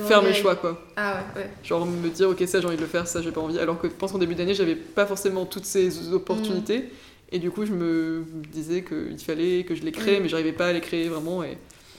[0.09, 0.81] faire mes choix quoi.
[0.97, 1.51] Ah ouais, ouais.
[1.63, 3.59] Genre me dire ok ça j'ai envie de le faire, ça j'ai pas envie.
[3.61, 6.79] Alors que je pense qu'en début d'année j'avais pas forcément toutes ces opportunités.
[6.79, 6.89] Mm.
[7.33, 10.23] Et du coup, je me disais qu'il fallait que je les crée, mm.
[10.23, 11.43] mais j'arrivais pas à les créer vraiment.
[11.43, 11.59] Et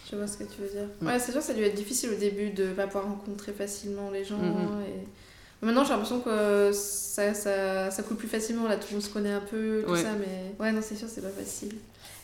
[0.10, 0.88] je vois ce que tu veux dire.
[1.02, 3.06] Ouais, c'est sûr que ça a dû être difficile au début de ne pas pouvoir
[3.06, 4.38] rencontrer facilement les gens.
[4.38, 4.82] Mhm.
[4.88, 5.08] et...
[5.66, 8.68] Maintenant, j'ai l'impression que ça, ça, ça, coule plus facilement.
[8.68, 11.08] Là, tout le monde se connaît un peu, tout ça, mais ouais, non, c'est sûr,
[11.10, 11.74] c'est pas facile.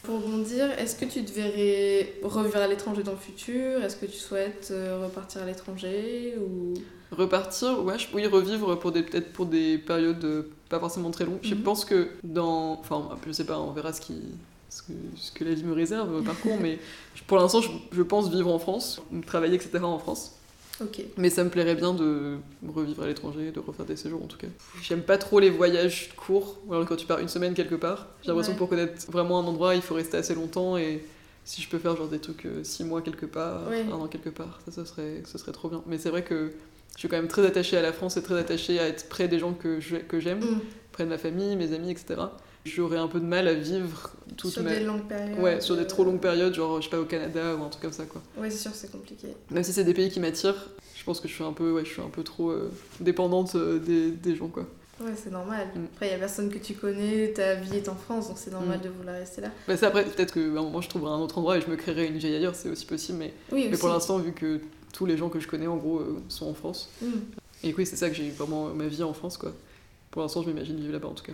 [0.03, 3.83] Pour rebondir, est-ce que tu te verrais revivre à l'étranger dans le futur?
[3.83, 6.73] Est-ce que tu souhaites euh, repartir à l'étranger ou...
[7.11, 11.25] Repartir, ouais, je pourrais revivre pour des peut-être pour des périodes euh, pas forcément très
[11.25, 11.39] longues.
[11.43, 11.61] Je mhm.
[11.61, 14.15] pense que dans, enfin, je sais pas, on verra ce qui
[14.69, 16.79] ce que, ce que la vie me réserve au parcours, mais
[17.27, 19.83] pour l'instant, je, je, pense vivre en France, travailler, etc.
[19.83, 20.31] en France.
[20.81, 21.01] Ok.
[21.17, 24.37] Mais ça me plairait bien de revivre à l'étranger, de refaire des séjours en tout
[24.37, 24.47] cas.
[24.81, 28.07] J'aime pas trop les voyages courts, alors quand tu pars une semaine quelque part.
[28.23, 28.55] J'ai l'impression Ouais.
[28.55, 31.03] que pour connaître vraiment un endroit, il faut rester assez longtemps et
[31.43, 33.85] si je peux faire genre des trucs 6 mois quelque part, Ouais.
[33.91, 35.83] un an quelque part, ça, serait, ce serait trop bien.
[35.85, 36.53] Mais c'est vrai que
[36.95, 39.27] je suis quand même très attachée à la France et très attachée à être près
[39.27, 40.59] des gens que je- que j'aime, Mm.
[40.91, 42.21] près de ma famille, mes amis, etc.
[42.63, 44.69] J'aurais un peu de mal à vivre toute Sur ma...
[44.75, 45.39] des longues périodes.
[45.39, 47.69] Ouais, sur des euh, trop longues périodes, genre je sais pas au Canada ou un
[47.69, 48.21] truc comme ça quoi.
[48.37, 49.27] Ouais, c'est sûr, c'est compliqué.
[49.49, 51.83] Même si c'est des pays qui m'attirent, je pense que je suis un peu, ouais,
[51.85, 54.67] je suis un peu trop euh, dépendante euh, des, des gens quoi.
[54.99, 55.65] Ouais, c'est normal.
[55.75, 55.79] Mm.
[55.95, 58.51] Après, il y a personne que tu connais, ta vie est en France, donc c'est
[58.51, 58.83] normal Mm.
[58.83, 59.49] de vouloir rester là.
[59.67, 61.75] Bah ça après peut-être qu'à un moment je trouverai un autre endroit et je me
[61.77, 64.59] créerai une vie ailleurs, c'est aussi possible, mais, Oui, mais pour l'instant vu que
[64.93, 67.07] tous les gens que je connais en gros euh, sont en France, Mm.
[67.63, 69.53] et oui c'est ça que j'ai vraiment ma vie en France quoi.
[70.11, 71.33] Pour l'instant je m'imagine vivre là-bas en tout cas.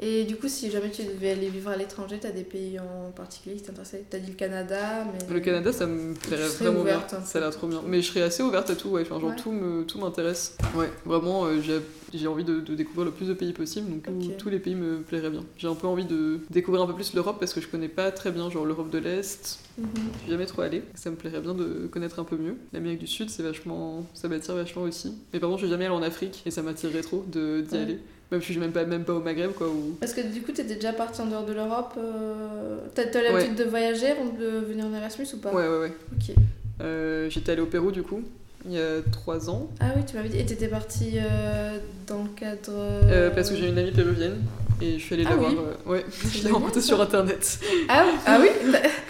[0.00, 3.10] Et du coup, si jamais tu devais aller vivre à l'étranger, t'as des pays en
[3.10, 4.04] particulier qui t'intéresseraient?
[4.08, 5.34] T'as dit le Canada, mais.
[5.34, 7.82] Le Canada ça me plairait vraiment bien, ouverte un ça a l'air trop bien.
[7.84, 9.36] Mais je serais assez ouverte à tout, ouais, enfin, genre Ouais.
[9.36, 10.56] tout me- tout m'intéresse.
[10.76, 11.80] Ouais, vraiment euh, j'ai
[12.14, 14.06] j'ai envie de, de découvrir le plus de pays possible, donc
[14.38, 15.44] tous les pays me plairaient bien.
[15.58, 18.10] J'ai un peu envie de découvrir un peu plus l'Europe parce que je connais pas
[18.12, 19.86] très bien genre l'Europe de l'Est, Mhm.
[20.14, 20.82] Je suis jamais trop allée.
[20.94, 22.56] Ça me plairait bien de connaître un peu mieux.
[22.72, 25.12] L'Amérique du Sud, c'est vachement, ça m'attire vachement aussi.
[25.32, 27.74] Mais par contre, je suis jamais allée en Afrique et ça m'attirerait trop de d'y
[27.76, 27.82] Ouais.
[27.82, 27.98] aller.
[28.30, 29.68] Même si je suis même pas, même pas au Maghreb, quoi.
[29.68, 29.96] Ou...
[30.00, 31.94] Parce que du coup, t'étais déjà parti en dehors de l'Europe.
[31.96, 35.92] euh, T'as l'habitude de voyager avant de venir en Erasmus ou pas Ouais, ouais, ouais.
[36.12, 36.34] Ok.
[36.82, 38.20] Euh, J'étais allée au Pérou du coup,
[38.66, 39.70] il y a trois ans.
[39.80, 40.38] Ah oui, tu m'avais dit.
[40.38, 43.30] Et t'étais parti euh, dans le cadre.
[43.34, 44.36] Parce que j'ai une amie péruvienne
[44.80, 45.52] et je suis allée Ah la voir.
[45.52, 48.48] euh, ouais, je l'ai rencontrée sur internet Ah, oui- ah oui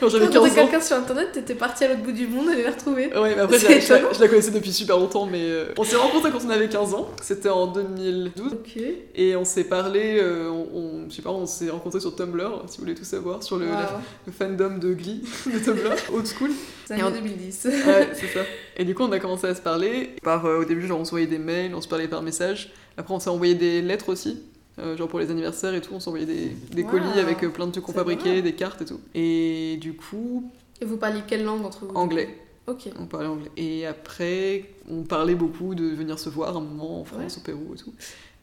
[0.01, 0.65] quand j'avais Quand 15 t'as ans.
[0.67, 3.07] quelqu'un sur internet, t'étais parti à l'autre bout du monde aller la retrouver.
[3.17, 4.13] Ouais, mais après, je la, je la- étonnant.
[4.15, 6.95] je la connaissais depuis super longtemps, mais euh, on s'est rencontrés quand on avait 15
[6.95, 8.83] ans, c'était en 2012, Ok.
[9.15, 12.63] et on s'est parlé, euh, on, on- je sais pas, on s'est rencontrés sur Tumblr,
[12.69, 13.87] si vous voulez tout savoir, sur le, la- Waouh.
[14.27, 16.51] le fandom de Glee de Tumblr, old school.
[16.87, 17.65] C'est Et l'année 2010.
[17.87, 18.41] Ouais, c'est ça.
[18.77, 20.11] Et du coup, on a commencé à se parler.
[20.23, 22.73] Par, euh, au début, genre, on s'envoyait des mails, on se parlait par message.
[22.97, 24.41] Après, on s'est envoyé des lettres aussi.
[24.79, 26.91] Euh, genre pour les anniversaires et tout, on s'envoyait des, des Wow.
[26.91, 29.01] colis avec euh, plein de trucs qu'on fabriquait, des cartes et tout.
[29.15, 32.29] Et du coup, Et vous parliez quelle langue entre vous anglais.
[32.67, 32.89] Ok.
[33.01, 33.51] On parlait anglais.
[33.57, 37.75] Et après, on parlait beaucoup de venir se voir un moment en France, au Pérou
[37.75, 37.93] et tout.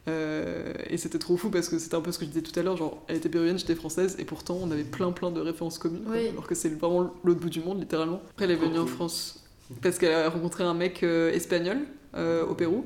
[0.08, 2.56] Euh, et c'était trop fou parce que c'était un peu ce que je disais tout
[2.58, 5.40] à l'heure, genre elle était péruvienne, j'étais française, et pourtant on avait plein plein de
[5.40, 6.14] références communes, quoi.
[6.16, 8.20] Alors que c'est vraiment l'autre bout du monde littéralement.
[8.30, 9.44] Après elle est venue en France
[9.82, 11.78] parce qu'elle a rencontré un mec euh, espagnol
[12.14, 12.84] euh, au Pérou,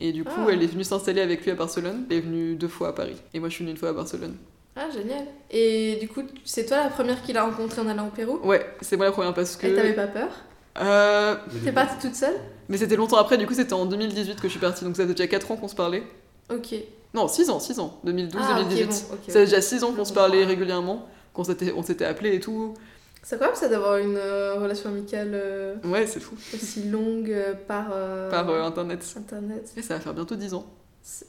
[0.00, 0.46] et du coup Ah.
[0.50, 3.16] elle est venue s'installer avec lui à Barcelone, elle est venue deux fois à Paris,
[3.34, 4.36] et moi je suis venue une fois à Barcelone.
[4.78, 5.24] Ah, génial.
[5.50, 8.38] Et du coup, c'est toi la première qu'il a rencontrée en allant au Pérou?
[8.44, 9.66] Ouais, c'est moi la première parce que...
[9.66, 10.28] Et t'avais pas peur?
[10.78, 12.34] Euh, T'es partie toute seule?
[12.68, 15.04] mais c'était longtemps après, du coup c'était en 2018 que je suis partie, donc ça
[15.04, 16.02] faisait déjà 4 ans qu'on se parlait.
[16.52, 16.74] Ok.
[17.14, 18.30] Non, 6 ans, 6 ans, 2012-2018.
[18.38, 21.72] Ah, ok, bon, ok, Ça fait déjà 6 ans qu'on se parlait régulièrement, qu'on s'était,
[21.74, 22.74] on s'était appelé et tout.
[23.28, 26.36] C'est incroyable ça d'avoir une euh, relation amicale euh, Ouais, c'est fou.
[26.54, 29.04] aussi longue euh, par, euh, Par internet.
[29.16, 29.72] internet.
[29.76, 30.64] Et ça va faire bientôt 10 ans.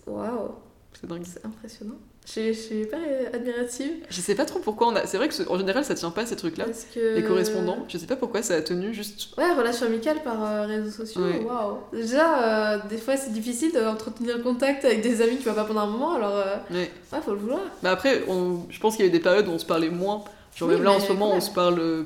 [0.05, 0.51] Waouh,
[0.93, 1.23] C'est dingue.
[1.25, 1.95] c'est impressionnant.
[2.27, 3.93] Je suis- euh, admirative.
[4.11, 5.07] Je sais pas trop pourquoi on a.
[5.07, 6.65] C'est vrai que ce- en général ça tient pas ces trucs-là.
[6.93, 7.15] Que...
[7.15, 9.35] Les correspondants, je sais pas pourquoi ça a tenu juste.
[9.35, 11.77] Ouais, relation amicale par réseaux sociaux, waouh.
[11.93, 15.63] Déjà, des fois c'est difficile d'entretenir le contact avec des amis que tu vois pas
[15.65, 16.91] pendant un moment, alors Ouais.
[17.11, 17.61] ouais, faut le vouloir.
[17.81, 18.67] Mais après, on...
[18.69, 20.23] je pense qu'il y a eu des périodes où on se parlait moins.
[20.57, 22.03] Genre Oui, même là en ce moment on se parle euh,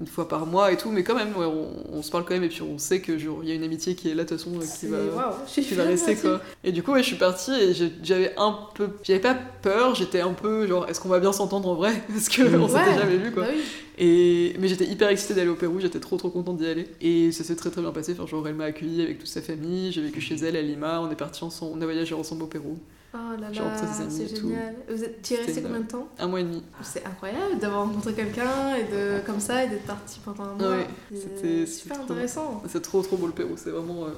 [0.00, 2.32] une fois par mois et tout, mais quand même, ouais, on, on se parle quand
[2.32, 4.28] même et puis on sait que il y a une amitié qui est là de
[4.28, 5.42] toute façon et qui va.
[5.46, 6.40] Qui va rester quoi.
[6.64, 10.20] Et du coup ouais je suis partie et j'avais un peu, j'avais pas peur, j'étais
[10.20, 11.92] un peu genre est-ce qu'on va bien s'entendre en vrai?
[12.08, 12.98] Parce que on s'était Ouais.
[12.98, 13.42] jamais vu quoi.
[13.44, 13.60] Bah oui.
[13.98, 17.32] Et mais j'étais hyper excitée d'aller au Pérou, j'étais trop trop contente d'y aller et
[17.32, 18.12] ça s'est très très bien passé.
[18.18, 21.02] Enfin genre elle m'a accueillie avec toute sa famille, j'ai vécu chez elle à Lima,
[21.02, 22.78] on est parti ensemble, on a voyagé ensemble au Pérou,
[23.12, 23.76] Oh là là,
[24.08, 24.48] c'est tout.
[24.48, 24.74] génial.
[24.88, 26.62] Vous êtes resté combien de temps un mois et demi.
[26.82, 30.68] C'est incroyable d'avoir rencontré quelqu'un et de comme ça et d'être parti pendant un mois.
[30.70, 32.62] Ouais, c'était- super trop intéressant.
[32.68, 34.10] C'est trop trop beau le Pérou, c'est vraiment euh,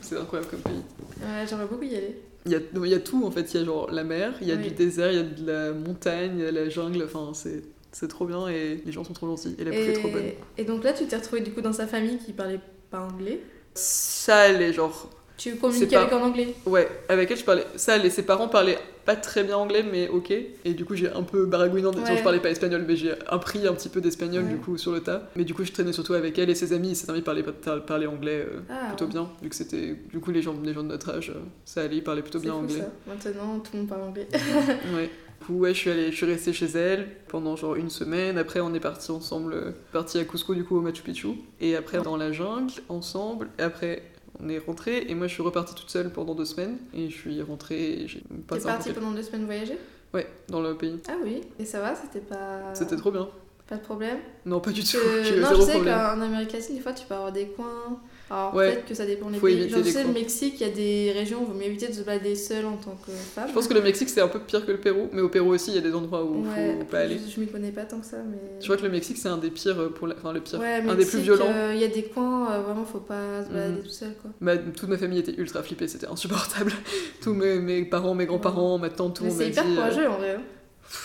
[0.00, 0.82] c'est incroyable comme pays.
[1.20, 2.20] Ouais, j'aimerais beaucoup y aller.
[2.44, 4.34] Il y, a, il y a tout en fait, il y a genre la mer,
[4.40, 4.62] il y a Oui.
[4.64, 7.62] du désert, il y a de la montagne, il y a la jungle, enfin c'est
[7.92, 10.24] c'est trop bien et les gens sont trop gentils et la bouffe est trop bonne.
[10.24, 12.58] Et, et donc là, tu t'es retrouvé du coup dans sa famille qui parlait
[12.90, 13.40] pas anglais?
[13.74, 15.08] Ça allait genre
[15.42, 16.54] Tu communiquais avec en anglais.
[16.66, 17.64] Ouais, avec elle je parlais.
[17.76, 20.30] Ça, les, ses parents parlaient pas très bien anglais, mais ok.
[20.30, 21.86] Et du coup, j'ai un peu baragouiné.
[21.88, 22.16] en- Ouais.
[22.16, 24.50] Je parlais pas espagnol, mais j'ai appris un petit peu d'espagnol Ouais.
[24.50, 25.28] du coup sur le tas.
[25.34, 26.94] Mais du coup, je traînais surtout avec elle et ses amis.
[26.94, 27.44] Ses amis parlaient,
[27.86, 29.10] parlaient anglais euh, Ah, plutôt ouais.
[29.10, 29.96] bien, vu que c'était.
[30.12, 32.38] Du coup, les gens, les gens de notre âge, euh, ça allait, ils parlaient plutôt
[32.38, 32.78] bien fou, anglais.
[32.78, 32.92] ça.
[33.08, 34.28] Maintenant, tout le monde parle anglais.
[34.94, 35.10] Ouais.
[35.40, 38.38] Du coup, ouais, je suis, allée, je suis restée chez elle pendant genre une semaine.
[38.38, 41.30] Après, on est partis ensemble, euh, partis à Cusco, du coup, au Machu Picchu.
[41.60, 43.48] Et après, dans la jungle, ensemble.
[43.58, 44.02] Et après,
[44.42, 45.04] on est rentré.
[45.08, 46.78] Et moi, je suis repartie toute seule pendant deux semaines.
[46.94, 47.92] Et je suis rentrée.
[48.02, 49.78] et j'ai T'es passé un parti peu- pendant deux semaines voyager?
[50.14, 51.00] Ouais, dans le pays.
[51.08, 52.74] Ah oui, et ça va, c'était pas.
[52.74, 53.28] C'était trop bien.
[53.66, 54.18] Pas de problème?
[54.44, 54.96] Non, pas du tout.
[55.06, 57.98] Euh, non, je sais qu'en Amérique latine, des fois, tu peux avoir des coins
[58.32, 59.68] alors peut-être que ça dépend des pays.
[59.68, 61.92] je sais, le Mexique, il y a des régions où il vaut mieux éviter de
[61.92, 63.48] se balader seul en tant que femme.
[63.48, 65.50] Je pense que le Mexique, c'est un peu pire que le Pérou, mais au Pérou
[65.50, 67.18] aussi, il y a des endroits où il ouais, faut pas aller.
[67.18, 68.38] Je, je m'y connais pas tant que ça, mais...
[68.58, 70.94] Je crois que le Mexique, c'est un des pires, euh, pour enfin le pire, un
[70.94, 71.44] des plus violents.
[71.46, 73.82] Euh, il y a des coins, euh, vraiment, faut pas se balader mhm.
[73.82, 74.56] tout seul, quoi.
[74.56, 76.72] Toute ma famille était ultra flippée, c'était insupportable.
[77.20, 80.16] Tous mes, mes, parents, mes grands-parents, ma tante, tout le monde C'est hyper courageux, en
[80.16, 80.36] vrai.
[80.36, 80.42] Hein.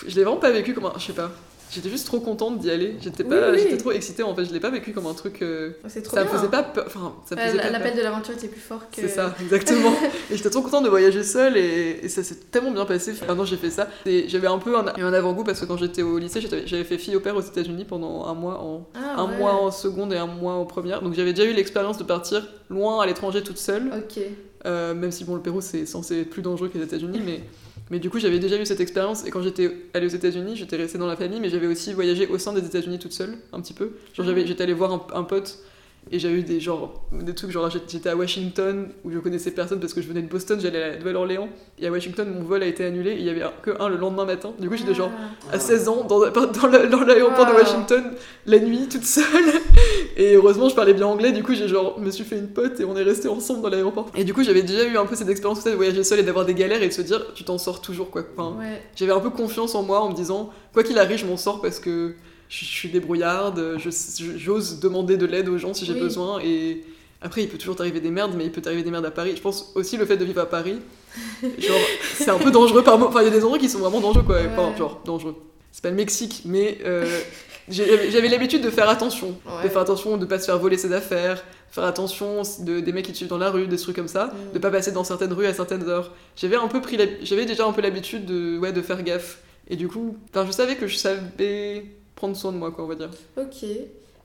[0.06, 0.92] Je l'ai vraiment pas vécu comme un...
[0.96, 1.30] Je sais pas.
[1.70, 2.96] J'étais juste trop contente d'y aller.
[3.00, 4.44] J'étais pas, j'étais trop excitée en fait.
[4.44, 5.42] Je l'ai pas vécu comme un truc.
[5.42, 6.32] Euh, c'est trop ça bien.
[6.32, 6.84] me faisait pas peur.
[6.86, 9.00] Enfin, ça me faisait L'appel de l'aventure était plus fort que.
[9.00, 9.92] C'est ça, exactement.
[10.30, 13.12] et j'étais trop contente de voyager seule et, ça s'est tellement bien passé.
[13.26, 13.88] Maintenant j'ai fait ça.
[14.06, 17.16] J'avais un peu un, un avant-goût parce que quand j'étais au lycée, j'avais fait fille
[17.16, 20.26] au père aux États-Unis pendant un mois en ah, un mois en seconde et un
[20.26, 21.02] mois en première.
[21.02, 23.90] Donc j'avais déjà eu l'expérience de partir loin à l'étranger toute seule.
[23.96, 24.22] Ok.
[24.66, 27.42] Euh, même si bon le Pérou c'est censé être plus dangereux que les États-Unis, mais
[27.90, 30.76] mais du coup, j'avais déjà eu cette expérience et quand j'étais allée aux États-Unis, j'étais
[30.76, 33.60] restée dans la famille, mais j'avais aussi voyagé au sein des États-Unis toute seule, un
[33.60, 33.92] petit peu.
[34.14, 35.58] Genre, j'étais allée voir un, un pote
[36.10, 39.80] et j'avais eu des, genre, des trucs, genre j'étais à Washington où je connaissais personne
[39.80, 41.48] parce que je venais de Boston, j'allais à la Nouvelle-Orléans.
[41.78, 43.96] Et à Washington, mon vol a été annulé et il y avait que un le
[43.96, 44.52] lendemain matin.
[44.58, 45.10] Du coup, j'étais genre
[45.50, 45.58] à ah.
[45.58, 48.04] 16 ans dans, dans l'aéroport de Washington,
[48.46, 49.24] la nuit, toute seule.
[50.16, 52.80] Et heureusement, je parlais bien anglais, du coup, j'ai genre, me suis fait une pote
[52.80, 54.10] et on est resté ensemble dans l'aéroport.
[54.16, 56.44] Et du coup, j'avais déjà eu un peu cette expérience de voyager seule et d'avoir
[56.44, 58.22] des galères et de se dire, tu t'en sors toujours quoi.
[58.36, 58.56] Enfin,
[58.96, 61.60] J'avais un peu confiance en moi en me disant, quoi qu'il arrive, je m'en sors
[61.60, 62.14] parce que
[62.48, 63.78] je, suis débrouillarde,
[64.36, 66.40] j'ose demander de l'aide aux gens si j'ai besoin.
[66.40, 66.82] Et
[67.20, 69.32] après, il peut toujours t'arriver des merdes, mais il peut t'arriver des merdes à Paris.
[69.36, 70.78] Je pense aussi le fait de vivre à Paris,
[71.58, 71.80] genre,
[72.14, 74.22] c'est un peu dangereux par Enfin, il y a des endroits qui sont vraiment dangereux,
[74.22, 74.38] quoi.
[74.52, 75.34] Enfin, genre, dangereux.
[75.72, 77.20] C'est pas le Mexique, mais euh,
[77.68, 79.36] j'avais l'habitude de faire attention.
[79.62, 83.04] De faire attention de pas se faire voler ses affaires, faire attention de, des mecs
[83.04, 84.54] qui te suivent dans la rue, des trucs comme ça, mm.
[84.54, 86.12] de pas passer dans certaines rues à certaines heures.
[86.36, 89.38] J'avais un peu pris j'avais déjà un peu l'habitude de, ouais, de faire gaffe.
[89.68, 91.84] Et du coup, je savais que je savais
[92.18, 93.10] prendre soin de moi, quoi, on va dire.
[93.36, 93.62] Ok.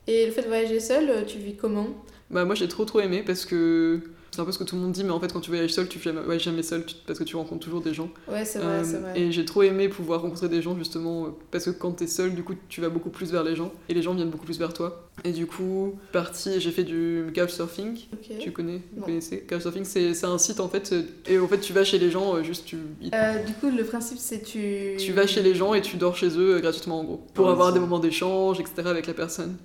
[0.06, 1.86] Et le fait de voyager seul, tu vis comment?
[2.30, 4.00] Bah moi j'ai trop trop aimé parce que
[4.34, 5.72] c'est un peu ce que tout le monde dit, mais en fait, quand tu voyages
[5.72, 8.10] seul, tu fais jamais, jamais seul parce que tu rencontres toujours des gens.
[8.26, 9.12] Ouais, c'est vrai, c'est vrai.
[9.18, 12.34] Et j'ai trop aimé pouvoir rencontrer des gens, justement, euh, parce que quand t'es seul,
[12.34, 14.58] du coup, tu vas beaucoup plus vers les gens et les gens viennent beaucoup plus
[14.58, 15.08] vers toi.
[15.22, 17.96] Et du coup, parti, j'ai fait du couchsurfing.
[18.40, 19.46] Tu connais Vous connaissez?
[19.48, 22.34] Couchsurfing, c'est un site en fait, euh, et en fait, tu vas chez les gens,
[22.34, 22.76] euh, juste tu.
[22.76, 24.96] du coup, le principe, c'est tu.
[24.98, 27.72] Tu vas chez les gens et tu dors chez eux gratuitement, en gros, pour avoir
[27.72, 29.56] des moments d'échange, etc., avec la personne.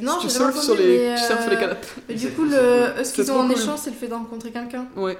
[0.00, 1.86] non, tu surfes sur les, tu surfes sur les canapes.
[2.08, 3.04] Mais du coup, le...
[3.04, 4.88] ce qu'ils ont en échange, c'est le fait de rencontrer quelqu'un.
[4.96, 5.16] Ouais.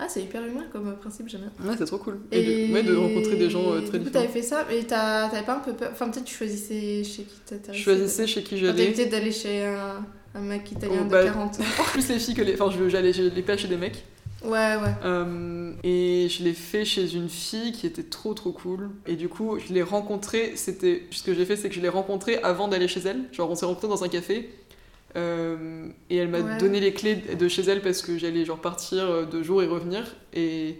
[0.00, 1.70] Ah, c'est hyper humain comme principe, j'aime bien.
[1.70, 2.20] Ouais, c'est trop cool.
[2.30, 5.42] Et, de, de, rencontrer des gens euh, très du coup, t'avais fait ça, mais t'avais
[5.42, 5.90] pas un peu peur.
[5.92, 7.78] Enfin, peut-être tu choisissais chez qui t'intéressais.
[7.78, 8.92] Je choisissais chez qui j'allais.
[8.92, 10.04] T'as d'aller chez un,
[10.36, 11.84] un, mec italien oh, de 40 bah, ans.
[11.92, 12.54] plus les filles que les.
[12.60, 14.04] Enfin, j'allais les pas chez des mecs.
[14.44, 14.94] Ouais, ouais.
[15.04, 18.90] Euh, et je l'ai fait chez une fille qui était trop trop cool.
[19.08, 20.52] Et du coup, je l'ai rencontrée.
[20.54, 21.08] C'était.
[21.10, 23.24] Ce que j'ai fait, c'est que je l'ai rencontrée avant d'aller chez elle.
[23.32, 24.48] Genre, on s'est rencontrés dans un café.
[25.18, 29.04] Euh, et elle m'a donné les clés de chez elle parce que j'allais genre partir
[29.04, 30.14] euh, deux jours et revenir.
[30.32, 30.76] Et,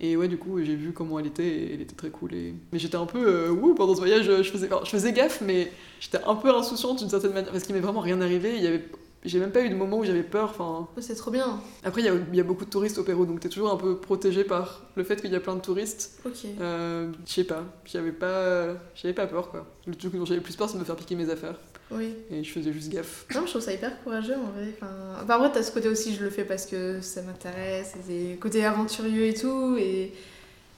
[0.00, 2.34] et ouais, du coup, j'ai vu comment elle était et elle était très cool.
[2.34, 2.54] Et...
[2.72, 5.70] Mais j'étais un peu euh, wouh pendant ce voyage, je faisais, je faisais gaffe, mais
[6.00, 8.56] j'étais un peu insouciante d'une certaine manière parce qu'il m'est vraiment rien arrivé.
[8.56, 8.84] Il y avait
[9.24, 10.50] j'ai même pas eu de moment où j'avais peur.
[10.50, 11.60] Enfin, c'est trop bien.
[11.82, 13.76] Après, il y a, y a, beaucoup de touristes au Pérou, donc t'es toujours un
[13.76, 16.20] peu protégé par le fait qu'il y a plein de touristes.
[16.26, 16.44] Ok.
[16.60, 19.66] Euh, je sais pas, j'avais pas, j'avais pas peur quoi.
[19.86, 21.58] Le truc dont j'avais plus peur, c'est de me faire piquer mes affaires.
[21.90, 22.14] Oui.
[22.30, 23.26] Et je faisais juste gaffe.
[23.34, 24.72] Non, je trouve ça hyper courageux en vrai.
[24.76, 28.36] Enfin, par contre, t'as ce côté aussi, je le fais parce que ça m'intéresse, c'est
[28.40, 29.76] côté aventurieux et tout.
[29.78, 30.12] Et...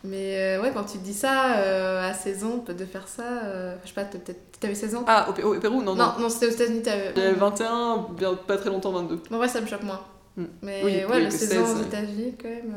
[0.05, 3.45] Mais euh, ouais, quand tu te dis ça, euh, à 16 ans, de faire ça,
[3.45, 4.41] euh, je sais pas, peut-être.
[4.61, 5.05] T'avais 16 ans?
[5.07, 5.83] Ah, au, Pérou?
[5.83, 6.13] Non, non.
[6.19, 7.13] Non, c'était aux États-Unis, t'avais.
[7.15, 9.21] J'avais 21, bien, pas très longtemps, 22.
[9.31, 10.01] Bon, ouais, ça me choque moins.
[10.37, 10.45] Hmm.
[10.63, 12.75] Mais ouais, le 16 ans aux États-Unis, quand même.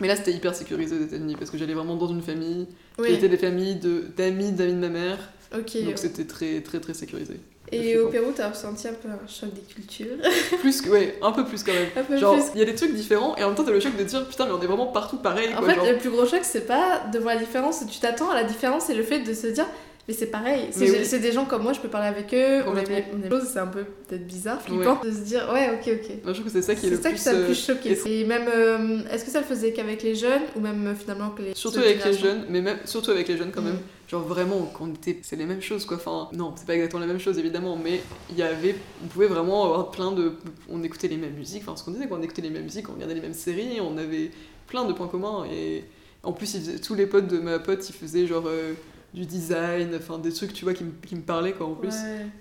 [0.00, 3.12] Mais là, c'était hyper sécurisé aux États-Unis parce que j'allais vraiment dans une famille qui
[3.12, 3.76] était des familles
[4.16, 5.18] d'amis d'amis de ma mère.
[5.56, 5.84] Ok.
[5.84, 7.40] Donc c'était très, très, très sécurisé.
[7.72, 10.16] Et au Pérou, t'as ressenti un peu un choc des cultures
[10.60, 12.18] Plus que, ouais, un peu plus quand même.
[12.18, 14.04] Genre, il y a des trucs différents et en même temps, t'as le choc de
[14.04, 15.54] dire putain, mais on est vraiment partout pareil.
[15.56, 18.34] En fait, le plus gros choc, c'est pas de voir la différence, tu t'attends à
[18.34, 19.66] la différence et le fait de se dire
[20.10, 23.04] mais c'est pareil, c'est des gens comme moi, je peux parler avec eux, on est,
[23.30, 26.24] on c'est un peu peut-être bizarre, flippant de se dire ouais, ok, ok.
[26.24, 27.10] Moi, je trouve que c'est ça qui est, le plus.
[27.12, 27.96] C'est ça qui le plus choqué.
[28.06, 31.30] Et, même, euh, est-ce que ça le faisait qu'avec les jeunes ou même euh, finalement
[31.30, 31.54] que les.
[31.54, 33.74] Surtout avec les jeunes, mais même, surtout avec les jeunes quand même.
[33.74, 34.08] Mm.
[34.10, 35.20] Genre vraiment, quand on était.
[35.22, 35.96] C'est les mêmes choses quoi.
[35.96, 38.00] Enfin, non, c'est pas exactement la même chose évidemment, mais
[38.30, 38.74] il y avait.
[39.04, 40.32] On pouvait vraiment avoir plein de.
[40.68, 42.18] On écoutait les mêmes musiques, enfin, ce qu'on disait, quoi.
[42.18, 44.32] On écoutait les mêmes musiques, on regardait les mêmes séries, on avait
[44.66, 45.84] plein de points communs et.
[46.22, 46.54] En plus,
[46.86, 48.48] tous les potes de ma pote, ils faisaient genre.
[48.48, 48.74] Euh,
[49.12, 51.94] du design, enfin des trucs tu vois qui, qui me parlaient quoi en plus.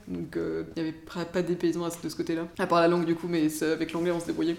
[0.08, 0.96] Donc il euh, n'y avait
[1.34, 2.48] pas, d'épaisement de ce côté-là.
[2.58, 4.58] À part la langue du coup, mais avec l'anglais on se débrouillait.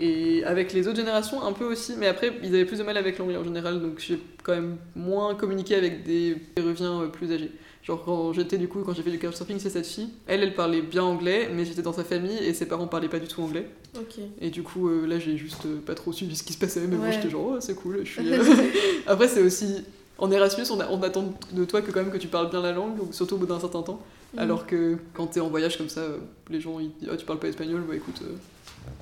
[0.00, 2.96] Et avec les autres générations, un peu aussi, mais après, ils avaient plus de mal
[2.96, 7.32] avec l'anglais en général, donc j'ai quand même moins communiqué avec des péruviens euh, plus
[7.32, 7.50] âgés.
[7.82, 10.10] Genre quand j'étais du coup, quand j'ai fait du couchsurfing, c'est cette fille.
[10.26, 13.18] Elle, elle parlait bien anglais, mais j'étais dans sa famille et ses parents parlaient pas
[13.18, 13.66] du tout anglais.
[13.96, 14.18] Ok.
[14.40, 16.86] Et du coup, euh, là, j'ai juste euh, pas trop suivi ce qui se passait,
[16.86, 18.34] mais moi j'étais genre, oh, c'est cool, je suis.
[19.06, 19.84] Après, c'est aussi.
[20.18, 22.72] En Erasmus, on, on, attend de toi que quand même que tu parles bien la
[22.72, 24.00] langue, surtout au bout d'un certain temps.
[24.34, 24.38] Mm.
[24.38, 26.02] Alors que quand t'es en voyage comme ça,
[26.50, 28.22] les gens ils disent, oh, tu parles pas espagnol, bah écoute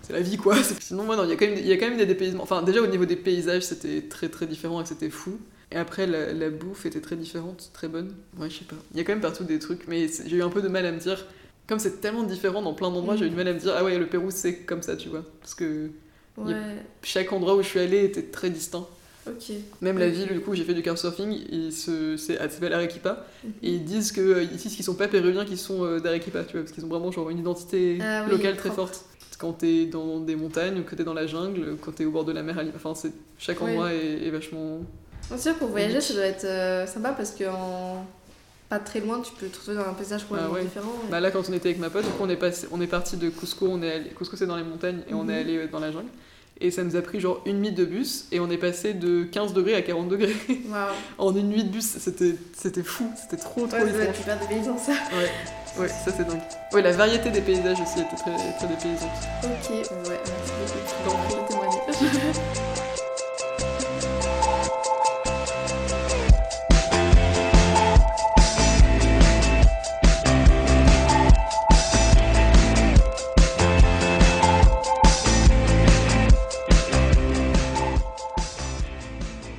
[0.02, 0.56] c'est la vie quoi.
[0.80, 2.42] Sinon, moi, non, il y, a quand même, y a quand même des dépaysements.
[2.42, 5.38] Enfin, déjà au niveau des paysages, c'était très très différent et c'était fou.
[5.72, 8.14] Et après, la, bouffe était très différente, très bonne.
[8.38, 8.76] Ouais, je sais pas.
[8.92, 10.86] Il y a quand même partout des trucs, mais j'ai eu un peu de mal
[10.86, 11.26] à me dire.
[11.66, 13.82] Comme c'est tellement différent dans plein d'endroits, j'ai eu du mal à me dire, ah
[13.82, 15.24] ouais, le Pérou c'est comme ça, tu vois.
[15.40, 15.90] Parce que
[17.02, 18.86] chaque endroit où je suis allée était très distinct.
[19.26, 19.52] Ok.
[19.80, 23.26] Même la ville, du coup, j'ai fait du couchsurfing, il se, c'est, elle s'appelle Arequipa,
[23.44, 23.52] mhm.
[23.62, 26.44] et ils disent que euh, ici, ce qui sont pas péruviens, qui sont euh, d'Arequipa,
[26.44, 29.04] tu vois, parce qu'ils ont vraiment genre une identité ah locale très forte
[29.38, 32.32] quand t'es dans des montagnes que t'es dans la jungle, quand t'es au bord de
[32.32, 32.56] la mer.
[32.74, 34.80] Enfin, c'est, chaque endroit est, vachement.
[35.28, 37.44] C'est sûr, pour voyager, ça doit être euh, sympa parce que
[38.68, 40.92] pas très loin, tu peux te retrouver dans un paysage complètement ah différent.
[41.10, 43.28] Bah là, quand on était avec ma pote, on est, passé, on est parti de
[43.28, 44.10] Cusco, on est allé...
[44.10, 45.48] Cusco c'est dans les montagnes, et on est mhm.
[45.48, 46.08] allé dans la jungle.
[46.60, 49.24] Et ça nous a pris genre une nuit de bus et on est passé de
[49.24, 50.36] 15 degrés à 40 degrés.
[51.18, 54.16] en une nuit de bus, c'était, fou, c'était trop trop ouais, étrange.
[54.16, 54.92] Tu des paysans ça.
[54.92, 55.82] Ouais.
[55.82, 56.40] ouais, ça c'est dingue.
[56.72, 59.10] Ouais, la variété des paysages aussi était très, très dépaysante.
[59.44, 59.70] Ok,
[60.08, 60.52] ouais, merci
[61.04, 61.46] beaucoup.
[61.48, 62.56] Témoignage.